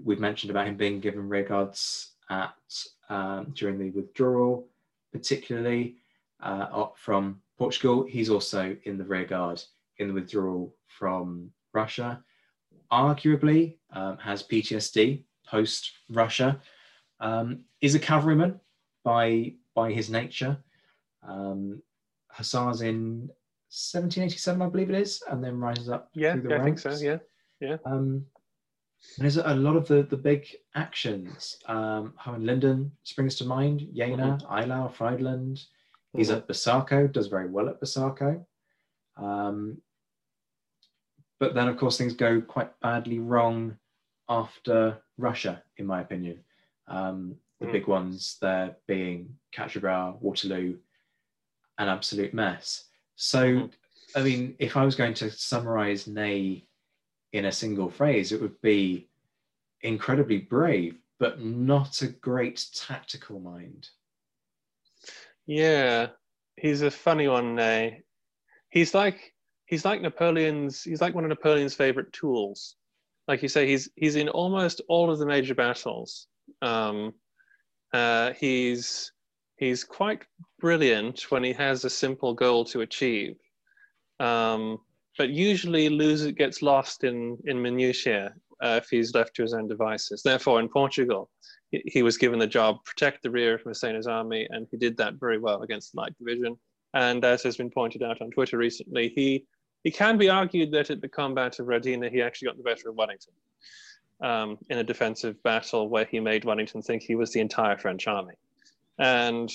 [0.04, 2.56] we've mentioned about him being given rear guards at
[3.10, 4.68] um, during the withdrawal,
[5.12, 5.98] particularly
[6.42, 8.06] uh, from Portugal.
[8.08, 9.62] He's also in the rear guard
[9.98, 12.24] in the withdrawal from Russia.
[12.92, 16.60] Arguably um, has PTSD post Russia,
[17.20, 18.60] um, is a cavalryman
[19.04, 20.58] by by his nature.
[21.28, 21.82] Um,
[22.32, 23.30] Hussars in
[23.70, 26.10] 1787, I believe it is, and then rises up.
[26.14, 26.92] Yeah, through the yeah I think so.
[26.92, 27.18] Yeah,
[27.60, 27.78] yeah.
[27.86, 28.26] Um,
[29.18, 31.58] and there's a lot of the the big actions.
[31.68, 33.88] Um, Hohenlinden springs to mind.
[33.94, 34.54] Jena, mm-hmm.
[34.54, 35.62] Eylau, Friedland.
[36.14, 36.38] He's mm-hmm.
[36.38, 38.44] at Busaco, does very well at Busaco.
[39.18, 39.78] Um,
[41.40, 43.78] but then, of course, things go quite badly wrong
[44.30, 46.40] after Russia, in my opinion.
[46.88, 47.72] Um, the mm.
[47.72, 50.78] big ones there being Quatre Waterloo,
[51.78, 52.86] an absolute mess.
[53.16, 53.72] So, mm.
[54.16, 56.68] I mean, if I was going to summarize Ney
[57.34, 59.10] in a single phrase, it would be
[59.84, 63.90] incredibly brave, but not a great tactical mind.
[65.46, 66.08] Yeah,
[66.58, 68.04] he's a funny one, Ney.
[68.70, 69.34] He's like
[69.66, 70.84] he's like Napoleon's.
[70.84, 72.76] He's like one of Napoleon's favorite tools
[73.28, 76.28] like you say, he's he's in almost all of the major battles.
[76.62, 77.14] Um,
[77.94, 79.12] uh, he's
[79.58, 80.24] he's quite
[80.60, 83.36] brilliant when he has a simple goal to achieve,
[84.20, 84.80] um,
[85.18, 89.68] but usually loses gets lost in in minutiae uh, if he's left to his own
[89.68, 90.22] devices.
[90.24, 91.30] Therefore, in Portugal,
[91.72, 94.98] he, he was given the job protect the rear of Massena's army, and he did
[94.98, 96.58] that very well against the light division.
[96.94, 99.46] And as has been pointed out on Twitter recently, he
[99.84, 102.90] he can be argued that at the combat of Redinha, he actually got the better
[102.90, 103.34] of Wellington
[104.22, 108.08] um, in a defensive battle where he made Wellington think he was the entire French
[108.08, 108.36] army.
[109.00, 109.52] And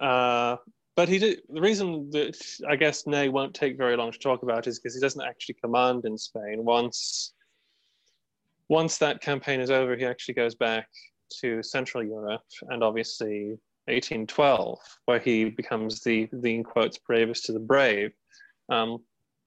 [0.00, 0.56] uh,
[0.96, 1.40] but he did.
[1.48, 2.36] The reason that
[2.68, 5.56] I guess Ney won't take very long to talk about is because he doesn't actually
[5.62, 6.64] command in Spain.
[6.64, 7.32] Once
[8.68, 10.88] once that campaign is over, he actually goes back
[11.40, 17.54] to Central Europe and obviously 1812, where he becomes the the in quotes bravest of
[17.54, 18.12] the brave.
[18.68, 18.98] Um,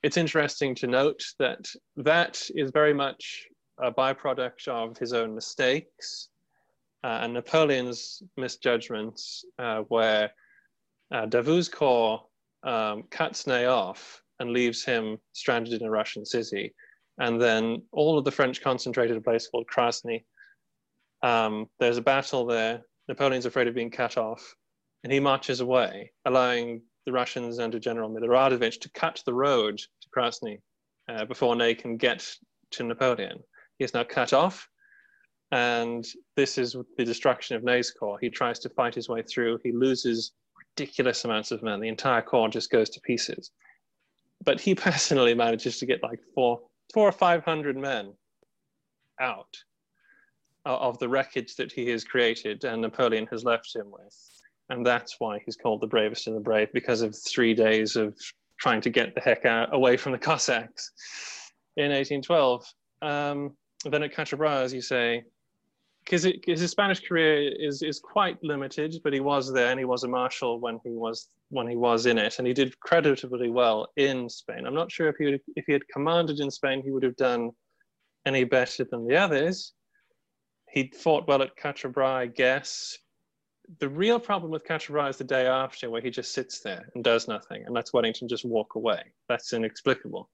[0.03, 1.65] it's interesting to note that
[1.98, 3.48] that is very much
[3.80, 6.30] a byproduct of his own mistakes
[7.03, 10.31] uh, and Napoleon's misjudgments, uh, where
[11.11, 11.27] uh,
[11.72, 12.23] corps
[12.64, 16.73] um, cuts Ney off and leaves him stranded in a Russian city.
[17.19, 20.26] And then all of the French concentrated a place called Krasny.
[21.23, 22.81] Um, there's a battle there.
[23.07, 24.56] Napoleon's afraid of being cut off,
[25.03, 30.10] and he marches away, allowing the Russians under General Miloradovich to cut the road to
[30.14, 30.60] Krasny
[31.08, 32.30] uh, before Ney can get
[32.72, 33.40] to Napoleon.
[33.80, 34.68] He is now cut off,
[35.54, 36.06] and
[36.36, 38.20] this is the destruction of Ney's corps.
[38.20, 39.58] He tries to fight his way through.
[39.64, 40.34] He loses
[40.76, 41.80] ridiculous amounts of men.
[41.80, 43.52] The entire corps just goes to pieces.
[44.44, 46.60] But he personally manages to get like four,
[46.94, 48.12] four or five hundred men
[49.22, 49.56] out
[50.66, 54.37] of the wreckage that he has created and Napoleon has left him with.
[54.69, 58.18] And that's why he's called the bravest of the brave because of three days of
[58.60, 60.91] trying to get the heck out away from the Cossacks
[61.77, 62.65] in 1812.
[63.02, 65.23] Um, then at Bras, as you say,
[66.03, 70.03] because his Spanish career is is quite limited, but he was there and he was
[70.03, 73.88] a marshal when he was when he was in it, and he did creditably well
[73.98, 74.65] in Spain.
[74.65, 77.15] I'm not sure if he would, if he had commanded in Spain, he would have
[77.18, 77.52] done
[78.26, 79.73] any better than the others.
[80.69, 82.98] He fought well at Quatre I guess.
[83.80, 87.03] The real problem with Bras is the day after, where he just sits there and
[87.03, 89.02] does nothing, and lets Wellington just walk away.
[89.27, 90.30] That's inexplicable.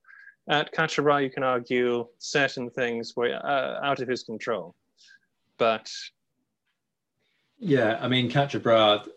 [0.50, 4.76] At Bras, you can argue certain things were uh, out of his control
[5.58, 5.90] but
[7.60, 9.08] yeah, I mean, Bras,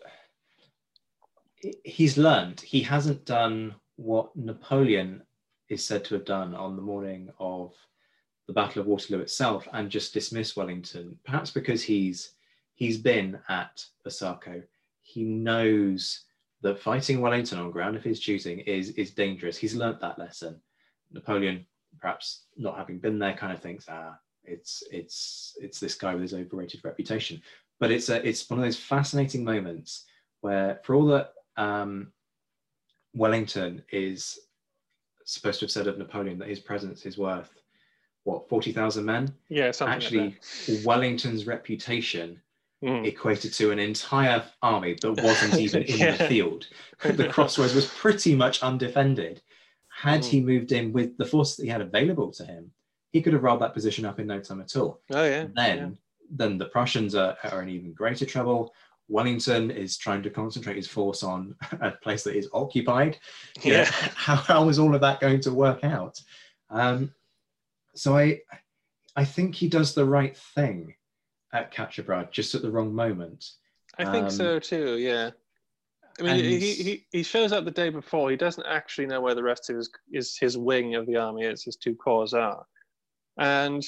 [1.83, 2.61] he's learned.
[2.61, 5.23] He hasn't done what Napoleon
[5.69, 7.73] is said to have done on the morning of
[8.47, 11.19] the Battle of Waterloo itself, and just dismiss Wellington.
[11.25, 12.35] Perhaps because he's
[12.77, 14.63] he's been at Busaco,
[15.01, 16.21] he knows
[16.61, 19.57] that fighting Wellington on ground of his choosing is is dangerous.
[19.57, 20.61] He's learnt that lesson.
[21.11, 21.65] Napoleon,
[21.99, 26.21] perhaps not having been there, kind of thinks, ah, it's it's it's this guy with
[26.21, 27.41] his overrated reputation.
[27.79, 30.05] But it's a it's one of those fascinating moments
[30.41, 32.11] where, for all that um,
[33.13, 34.39] Wellington is
[35.25, 37.49] supposed to have said of Napoleon that his presence is worth
[38.23, 39.33] what forty thousand men.
[39.49, 40.37] Yeah, actually,
[40.67, 42.39] like Wellington's reputation
[42.83, 43.05] mm.
[43.05, 46.67] equated to an entire army that wasn't even in the field.
[47.01, 49.41] The crossroads was pretty much undefended.
[49.89, 50.25] Had mm.
[50.25, 52.71] he moved in with the force that he had available to him,
[53.11, 55.01] he could have rolled that position up in no time at all.
[55.11, 55.47] Oh yeah.
[55.55, 55.89] then yeah.
[56.29, 58.73] then the Prussians are, are in even greater trouble.
[59.09, 63.17] Wellington is trying to concentrate his force on a place that is occupied.
[63.63, 63.85] Yeah.
[63.85, 66.21] how, how is all of that going to work out?
[66.69, 67.13] Um,
[67.95, 68.41] so I
[69.15, 70.93] I think he does the right thing
[71.53, 71.75] at
[72.05, 73.45] Bras, just at the wrong moment.
[73.97, 75.31] I think um, so too, yeah.
[76.19, 78.31] I mean, he, he, he shows up the day before.
[78.31, 81.43] He doesn't actually know where the rest of his, his, his wing of the army
[81.43, 82.65] is, his two corps are.
[83.37, 83.85] And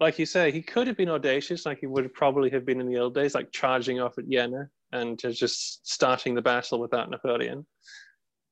[0.00, 2.88] like you say, he could have been audacious, like he would probably have been in
[2.88, 7.64] the old days, like charging off at Jena and just starting the battle without Napoleon.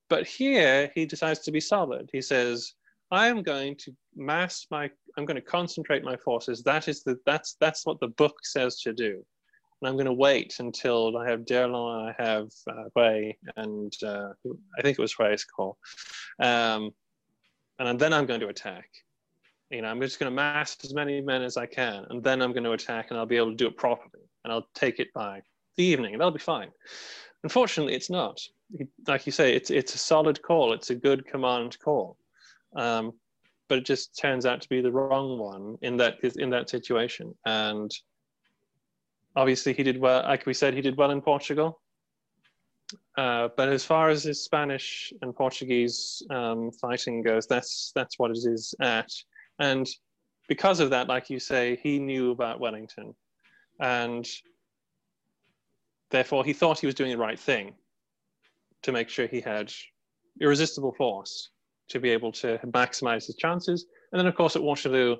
[0.08, 2.08] But here he decides to be solid.
[2.12, 2.74] He says,
[3.10, 6.62] I am going to mass my I'm going to concentrate my forces.
[6.62, 9.24] That is the that's that's what the book says to do.
[9.82, 14.28] And I'm going to wait until I have D'Erlon, I have uh, Reille, and uh,
[14.78, 15.78] I think it was Reille's call.
[16.38, 16.90] Um,
[17.78, 18.88] and then I'm going to attack
[19.70, 22.42] you know, I'm just going to mass as many men as I can, and then
[22.42, 24.98] I'm going to attack, and I'll be able to do it properly, and I'll take
[24.98, 25.42] it by
[25.76, 26.70] the evening, and that'll be fine.
[27.44, 28.40] Unfortunately, it's not.
[29.06, 30.72] Like you say, it's it's a solid call.
[30.72, 32.16] It's a good command call,
[32.76, 33.12] um,
[33.68, 37.34] but it just turns out to be the wrong one in that in that situation.
[37.47, 37.90] And
[39.36, 40.22] obviously, he did well.
[40.22, 41.80] Like we said, he did well in Portugal.
[43.16, 48.32] Uh, but as far as his Spanish and Portuguese um, fighting goes, that's that's what
[48.32, 49.10] it is at.
[49.60, 49.88] And
[50.48, 53.14] because of that, like you say, he knew about Wellington.
[53.78, 54.28] And
[56.10, 57.74] therefore, he thought he was doing the right thing
[58.82, 59.72] to make sure he had
[60.40, 61.51] irresistible force
[61.90, 63.86] to be able to maximize his chances.
[64.12, 65.16] And then, of course, at Waterloo,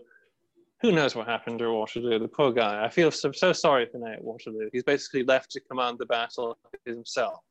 [0.81, 2.19] who knows what happened to Waterloo?
[2.19, 2.85] The poor guy.
[2.85, 4.71] I feel so, so sorry for Ney at Waterloo.
[4.73, 6.57] He's basically left to command the battle
[6.87, 7.45] himself.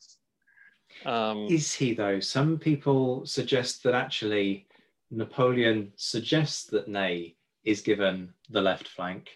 [1.05, 2.19] Um, Is he though?
[2.19, 4.67] Some people suggest that actually
[5.11, 9.29] Napoleon suggests that Ney is given the left flank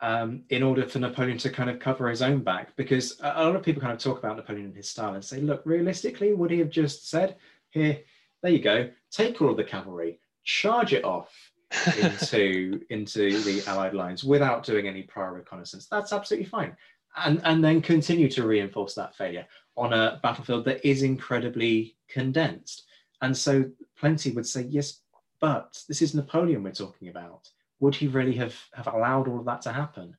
[0.00, 2.76] um, in order for Napoleon to kind of cover his own back.
[2.76, 5.24] Because a a lot of people kind of talk about Napoleon and his style and
[5.24, 7.34] say, look, realistically, would he have just said,
[7.70, 7.98] here,
[8.42, 11.30] there you go, take all of the cavalry, charge it off
[11.98, 15.86] into into the Allied lines without doing any prior reconnaissance?
[15.90, 16.76] That's absolutely fine.
[17.16, 19.46] And, and then continue to reinforce that failure
[19.76, 22.84] on a battlefield that is incredibly condensed.
[23.22, 23.64] And so
[23.98, 25.00] plenty would say, yes,
[25.40, 27.48] but this is Napoleon we're talking about.
[27.80, 30.16] Would he really have, have allowed all of that to happen?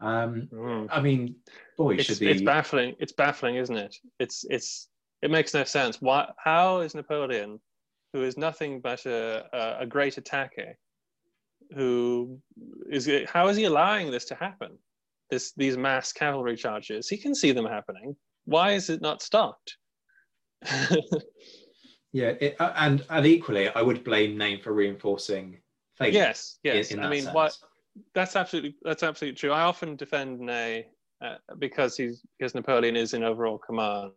[0.00, 0.88] Um, mm.
[0.90, 1.36] I mean,
[1.76, 2.96] boy, it's, should the it's baffling.
[2.98, 3.96] It's baffling, isn't it?
[4.18, 4.88] It's it's
[5.22, 6.00] it makes no sense.
[6.00, 6.30] Why?
[6.42, 7.60] How is Napoleon,
[8.12, 10.76] who is nothing but a, a, a great attacker,
[11.74, 12.40] who
[12.90, 14.78] is how is he allowing this to happen?
[15.30, 17.08] This these mass cavalry charges.
[17.08, 18.16] He can see them happening.
[18.44, 19.76] Why is it not stopped?
[22.12, 25.60] yeah, it, uh, and and equally, I would blame Ney for reinforcing
[25.96, 26.14] failure.
[26.14, 26.90] yes, yes.
[26.90, 27.28] in I mean?
[28.14, 29.52] That's absolutely that's absolutely true.
[29.52, 30.86] I often defend Ney
[31.24, 34.12] uh, because he's because Napoleon is in overall command.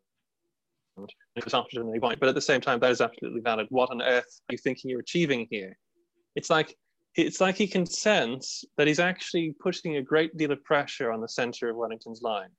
[1.35, 3.67] It's not any point, but at the same time, that is absolutely valid.
[3.69, 5.77] What on earth are you thinking you're achieving here?
[6.35, 6.75] It's like
[7.15, 11.21] it's like he can sense that he's actually putting a great deal of pressure on
[11.21, 12.49] the center of Wellington's line,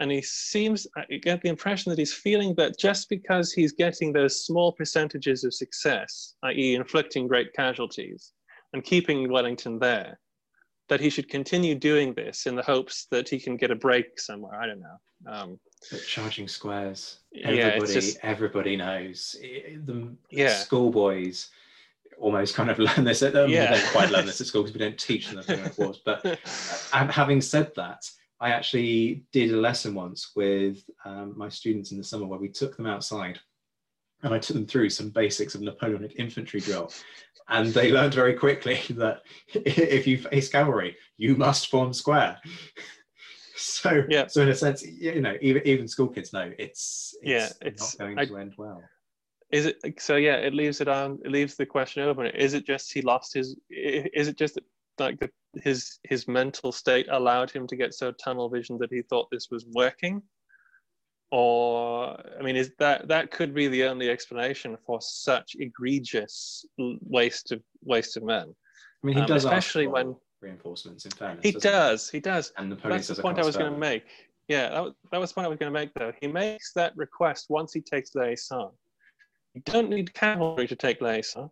[0.00, 4.12] and he seems I get the impression that he's feeling that just because he's getting
[4.12, 8.32] those small percentages of success, i.e., inflicting great casualties
[8.72, 10.18] and keeping Wellington there,
[10.92, 14.20] that he should continue doing this in the hopes that he can get a break
[14.20, 14.60] somewhere.
[14.60, 14.98] I don't know.
[15.26, 15.58] Um,
[16.06, 19.34] charging squares, Yeah, everybody, it's just- everybody knows.
[19.40, 20.54] The Yeah.
[20.54, 21.48] schoolboys
[22.18, 23.22] almost kind of learn this.
[23.22, 23.72] At, Yeah.
[23.72, 26.02] They don't quite learn this at school because we don't teach them the of wars.
[26.04, 26.26] But
[26.92, 28.02] and having said that,
[28.38, 32.50] I actually did a lesson once with um, my students in the summer where we
[32.50, 33.40] took them outside
[34.22, 36.92] and I took them through some basics of Napoleonic infantry drill.
[37.48, 39.22] And they learned very quickly that
[39.52, 42.38] if you face cavalry, you must form square.
[43.54, 44.26] So, Yeah.
[44.26, 47.96] so in a sense, you know, even even school kids know it's, it's Yeah, it's-
[47.98, 48.82] not going I- to end well.
[49.52, 50.16] is it so?
[50.16, 51.20] Yeah, it leaves it on.
[51.24, 52.26] It leaves the question open.
[52.28, 53.54] Is it just he lost his?
[53.70, 54.58] Is it just
[54.98, 55.30] like the,
[55.62, 59.48] his his mental state allowed him to get so tunnel vision that he thought this
[59.50, 60.22] was working?
[61.32, 67.52] Or I mean, is that that could be the only explanation for such egregious waste
[67.52, 68.54] of waste of men?
[69.02, 71.06] I mean, he Um, does especially when- reinforcements.
[71.06, 72.10] In fairness, He does.
[72.10, 72.52] He does.
[72.58, 74.04] And Napoleon That's the point I was going to make.
[74.48, 76.12] Yeah, that was, that was the point I was going to make, though.
[76.20, 78.70] He makes that request once he takes Leisson.
[79.54, 81.48] You don't need cavalry to take Leisson.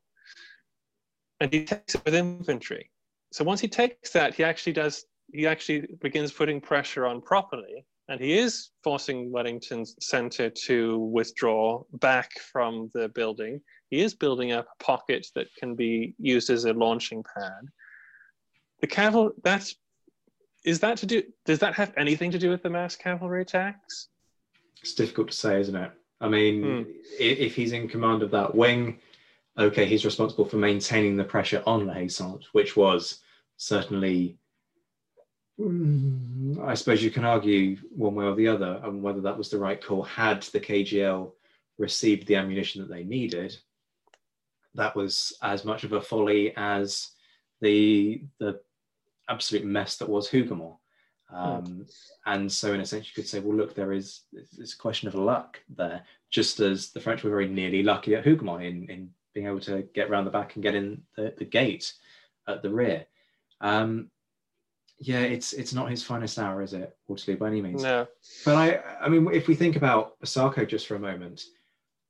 [1.40, 2.90] And he takes it with infantry.
[3.32, 7.86] So once he takes that, he actually does, he actually begins putting pressure on properly.
[8.11, 13.61] And he is forcing Wellington's center to withdraw back from the building.
[13.89, 17.69] He is building up a pocket that can be used as a launching pad.
[18.81, 19.77] The cavalry, that's
[20.65, 24.09] is that to do does that have anything to do with the mass cavalry attacks
[24.82, 25.93] It's difficult to say, isn't it?
[26.20, 26.87] I mean,
[27.19, 29.01] i- if he's in command of that wing,
[29.57, 33.23] okay, he's responsible for maintaining the pressure on La Haye-Sainte, which was
[33.57, 34.37] certainly, Mm,
[36.62, 39.59] I suppose you can argue one way or the other on whether that was the
[39.59, 40.03] right call.
[40.03, 41.32] Had the KGL
[41.78, 43.57] received the ammunition that they needed,
[44.74, 47.11] that was as much of a folly as
[47.61, 48.61] the the
[49.28, 50.77] absolute mess that was Hougoumont.
[51.32, 51.87] Um,
[52.27, 55.09] and so, in a sense, you could say, well, look, there is it's a question
[55.09, 59.11] of luck there, just as the French were very nearly lucky at Hougoumont in, in
[59.35, 61.93] being able to get round the back and get in the, the gate
[62.49, 63.07] at the rear.
[63.61, 64.11] Um,
[65.01, 67.82] yeah, it's it's not his finest hour, is it, Waterloo, by any means?
[67.82, 68.06] no
[68.44, 71.44] But I, I mean, if we think about Busaco just for a moment,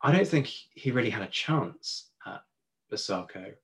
[0.03, 2.43] I don't think he really had a chance at
[2.93, 3.55] Busaco.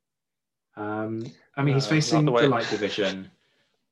[0.77, 1.27] Um,
[1.57, 3.31] I mean, he's not facing the the, light division,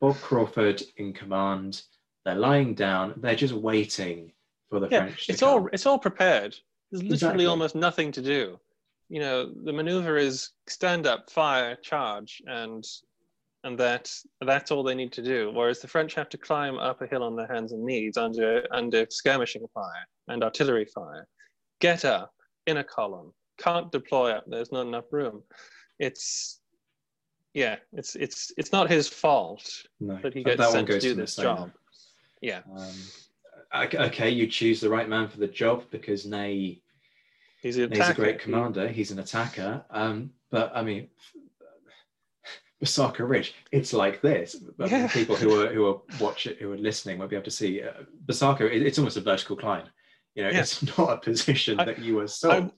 [0.00, 1.82] Bob Craufurd in command.
[2.24, 3.14] They're lying down.
[3.16, 4.32] They're just waiting
[4.70, 5.28] for the yeah French.
[5.28, 6.56] It's all it's all prepared
[6.90, 7.46] there's literally Exactly.
[7.46, 8.58] almost nothing to do
[9.08, 12.86] you know the maneuver is stand up fire charge and
[13.64, 14.12] and that
[14.42, 15.50] that's all they need to do.
[15.52, 18.64] Whereas the french have to climb up a hill on their hands and knees under
[18.70, 21.26] under skirmishing fire and artillery fire.
[21.80, 22.32] Get up
[22.66, 23.32] in a column.
[23.58, 24.44] Can't deploy up.
[24.46, 25.42] There's not enough room.
[25.98, 26.60] It's
[27.54, 29.70] yeah it's it's it's not his fault
[30.00, 31.70] no, that he gets that sent to do the this job.
[32.40, 32.60] yeah.
[32.76, 36.82] Um, okay, okay, you choose the right man for the job because Ney
[37.62, 38.88] He's, He's a great commander.
[38.88, 39.82] He's an attacker.
[39.88, 41.08] Um, but I mean,
[42.84, 44.54] Busaco Ridge, it's like this.
[44.54, 45.08] But Yeah.
[45.08, 47.82] people who are who are watching, who are listening, won't be able to see.
[47.82, 49.86] Uh, Busaco, it, it's almost a vertical climb.
[50.34, 50.60] You know, Yeah.
[50.60, 52.72] it's not a position I- that you were sold.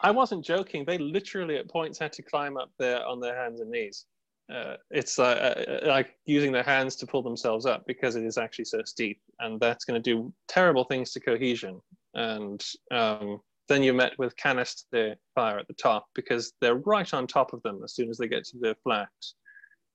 [0.00, 0.84] I wasn't joking.
[0.84, 4.06] They literally at points had to climb up there on their hands and knees.
[4.52, 8.36] Uh, it's uh, uh, like using their hands to pull themselves up because it is
[8.36, 11.80] actually so steep, and that's going to do terrible things to cohesion.
[12.14, 17.26] And um, then you're met with canister fire at the top because they're right on
[17.26, 19.08] top of them as soon as they get to the flat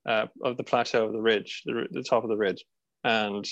[0.08, 2.64] uh, of the plateau of the ridge, the, the top of the ridge,
[3.04, 3.46] and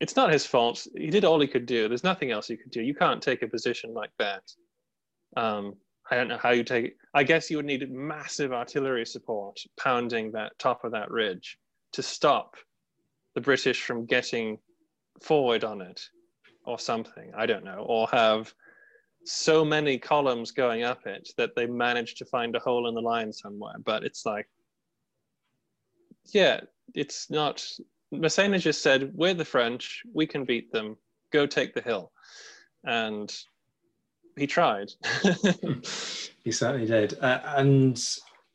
[0.00, 0.86] it's not his fault.
[0.96, 1.88] He did all he could do.
[1.88, 2.82] There's nothing else he could do.
[2.82, 4.42] You can't take a position like that.
[5.36, 5.74] Um,
[6.10, 6.96] I don't know how you take it.
[7.14, 11.56] I guess you would need massive artillery support pounding that top of that ridge
[11.92, 12.56] to stop
[13.34, 14.58] the British from getting
[15.22, 16.00] forward on it
[16.64, 17.32] or something.
[17.36, 17.84] I don't know.
[17.86, 18.52] Or have
[19.24, 23.00] so many columns going up it that they manage to find a hole in the
[23.00, 23.76] line somewhere.
[23.84, 24.48] But it's like,
[26.32, 26.60] yeah,
[26.94, 27.66] it's not.
[28.12, 30.96] Massena just said, We're the French, we can beat them,
[31.32, 32.12] go take the hill.
[32.84, 33.32] And
[34.36, 34.90] he tried.
[36.42, 37.18] He certainly did.
[37.20, 38.02] Uh, and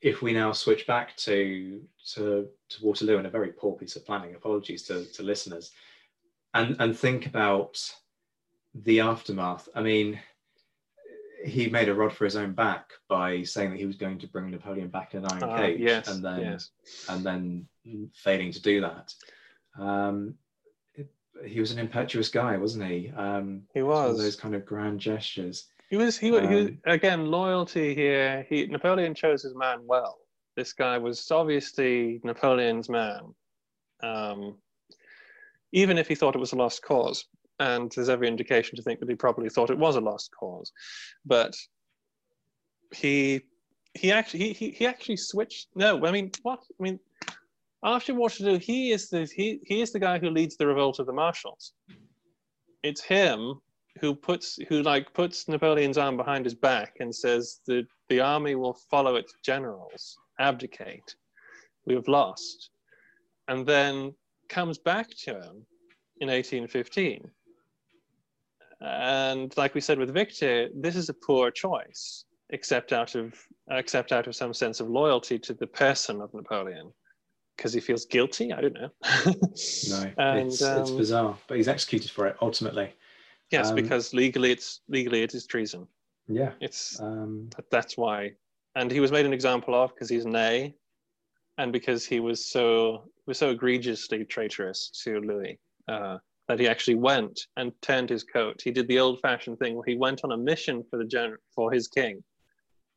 [0.01, 1.81] if we now switch back to,
[2.13, 5.71] to to Waterloo and a very poor piece of planning, apologies to, to listeners,
[6.55, 7.73] and and think about
[8.73, 9.69] the aftermath.
[9.75, 10.19] I mean,
[11.45, 14.27] he made a rod for his own back by saying that he was going to
[14.27, 16.71] bring Napoleon back in an iron Ah, cage, yes, and then yes.
[17.09, 17.67] and then
[18.15, 19.13] failing to do that.
[19.77, 20.35] Um,
[20.95, 21.13] it-
[21.45, 23.11] he was an impetuous guy, wasn't he?
[23.15, 24.21] Um, He it's one of was.
[24.21, 25.67] those kind of grand gestures.
[25.89, 28.43] He was, he, wa- he was Um, again loyalty here.
[28.49, 30.17] He Napoleon chose his man well.
[30.55, 33.35] This guy was obviously Napoleon's man,
[34.01, 34.57] um,
[35.71, 37.25] even if he thought it was a lost cause.
[37.59, 40.71] And there's every indication to think that he probably thought it was a lost cause,
[41.25, 41.55] but
[42.93, 43.41] he
[43.93, 45.69] he actually he, he, actually switched.
[45.73, 46.59] No, I mean what?
[46.79, 46.99] I mean
[47.83, 51.05] after Waterloo, he is the he he is the guy who leads the revolt of
[51.05, 51.73] the marshals.
[52.83, 53.61] It's him
[54.01, 58.55] who puts who like puts Napoleon's arm behind his back and says that the army
[58.55, 61.15] will follow its generals, abdicate.
[61.85, 62.71] We have lost,
[63.47, 64.15] and then
[64.49, 65.65] comes back to him
[66.21, 67.29] in 1815.
[68.81, 73.33] And like we said with Victor, this is a poor choice, except out of
[73.71, 76.91] except out of some sense of loyalty to the person of Napoleon,
[77.55, 78.51] because he feels guilty.
[78.53, 78.89] I don't know.
[79.89, 82.93] No, And, it's, it's um, bizarre, but he's executed for it ultimately.
[83.51, 85.87] yes, Um, because legally it's legally it is treason.
[86.27, 86.51] Yeah.
[86.59, 88.33] It's Um, That- That's why.
[88.75, 90.75] And he was made an example of because he's an A,
[91.57, 96.95] and because he was so was so egregiously traitorous to Louis uh, that he actually
[96.95, 98.61] went and turned his coat.
[98.63, 101.71] He did the old-fashioned thing where he went on a mission for the gen- for
[101.71, 102.23] his king,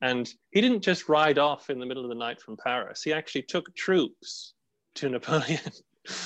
[0.03, 3.03] and he didn't just ride off in the middle of the night from Paris.
[3.03, 4.55] He actually took troops
[4.97, 5.61] to Napoleon,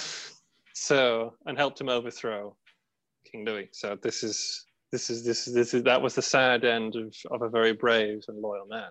[0.74, 2.56] so and helped him overthrow
[3.30, 3.68] King Louis.
[3.72, 7.14] So this is this is this is this is that was the sad end of,
[7.30, 8.90] of a very brave and loyal man.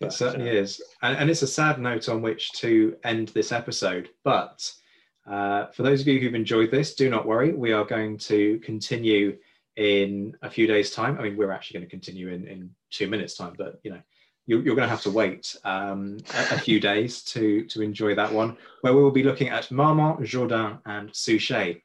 [0.00, 0.82] It But, certainly uh, is.
[1.02, 4.10] And, and it's a sad note on which to end this episode.
[4.24, 4.70] But
[5.26, 7.52] uh, for those of you who've enjoyed this, do not worry.
[7.52, 9.36] We are going to continue
[9.76, 11.18] in a few days' time.
[11.18, 14.00] I mean, we're actually going to continue in, in two minutes' time, but you know,
[14.46, 18.14] you, you're going to have to wait um, a, a few days to, to enjoy
[18.14, 21.82] that one, where we will be looking at Marmont, Jourdan, and Suchet.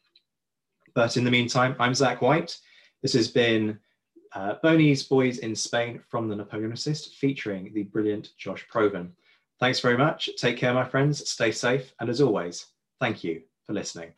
[0.93, 2.57] But in the meantime, I'm Zack White.
[3.01, 3.79] This has been
[4.33, 4.55] uh,
[5.09, 9.11] Boys in Spain from the Napoleonicist, featuring the brilliant Josh Provan.
[9.59, 10.29] Thanks very much.
[10.37, 11.29] Take care, my friends.
[11.29, 11.93] Stay safe.
[11.99, 12.65] And as always,
[12.99, 14.13] thank you for listening.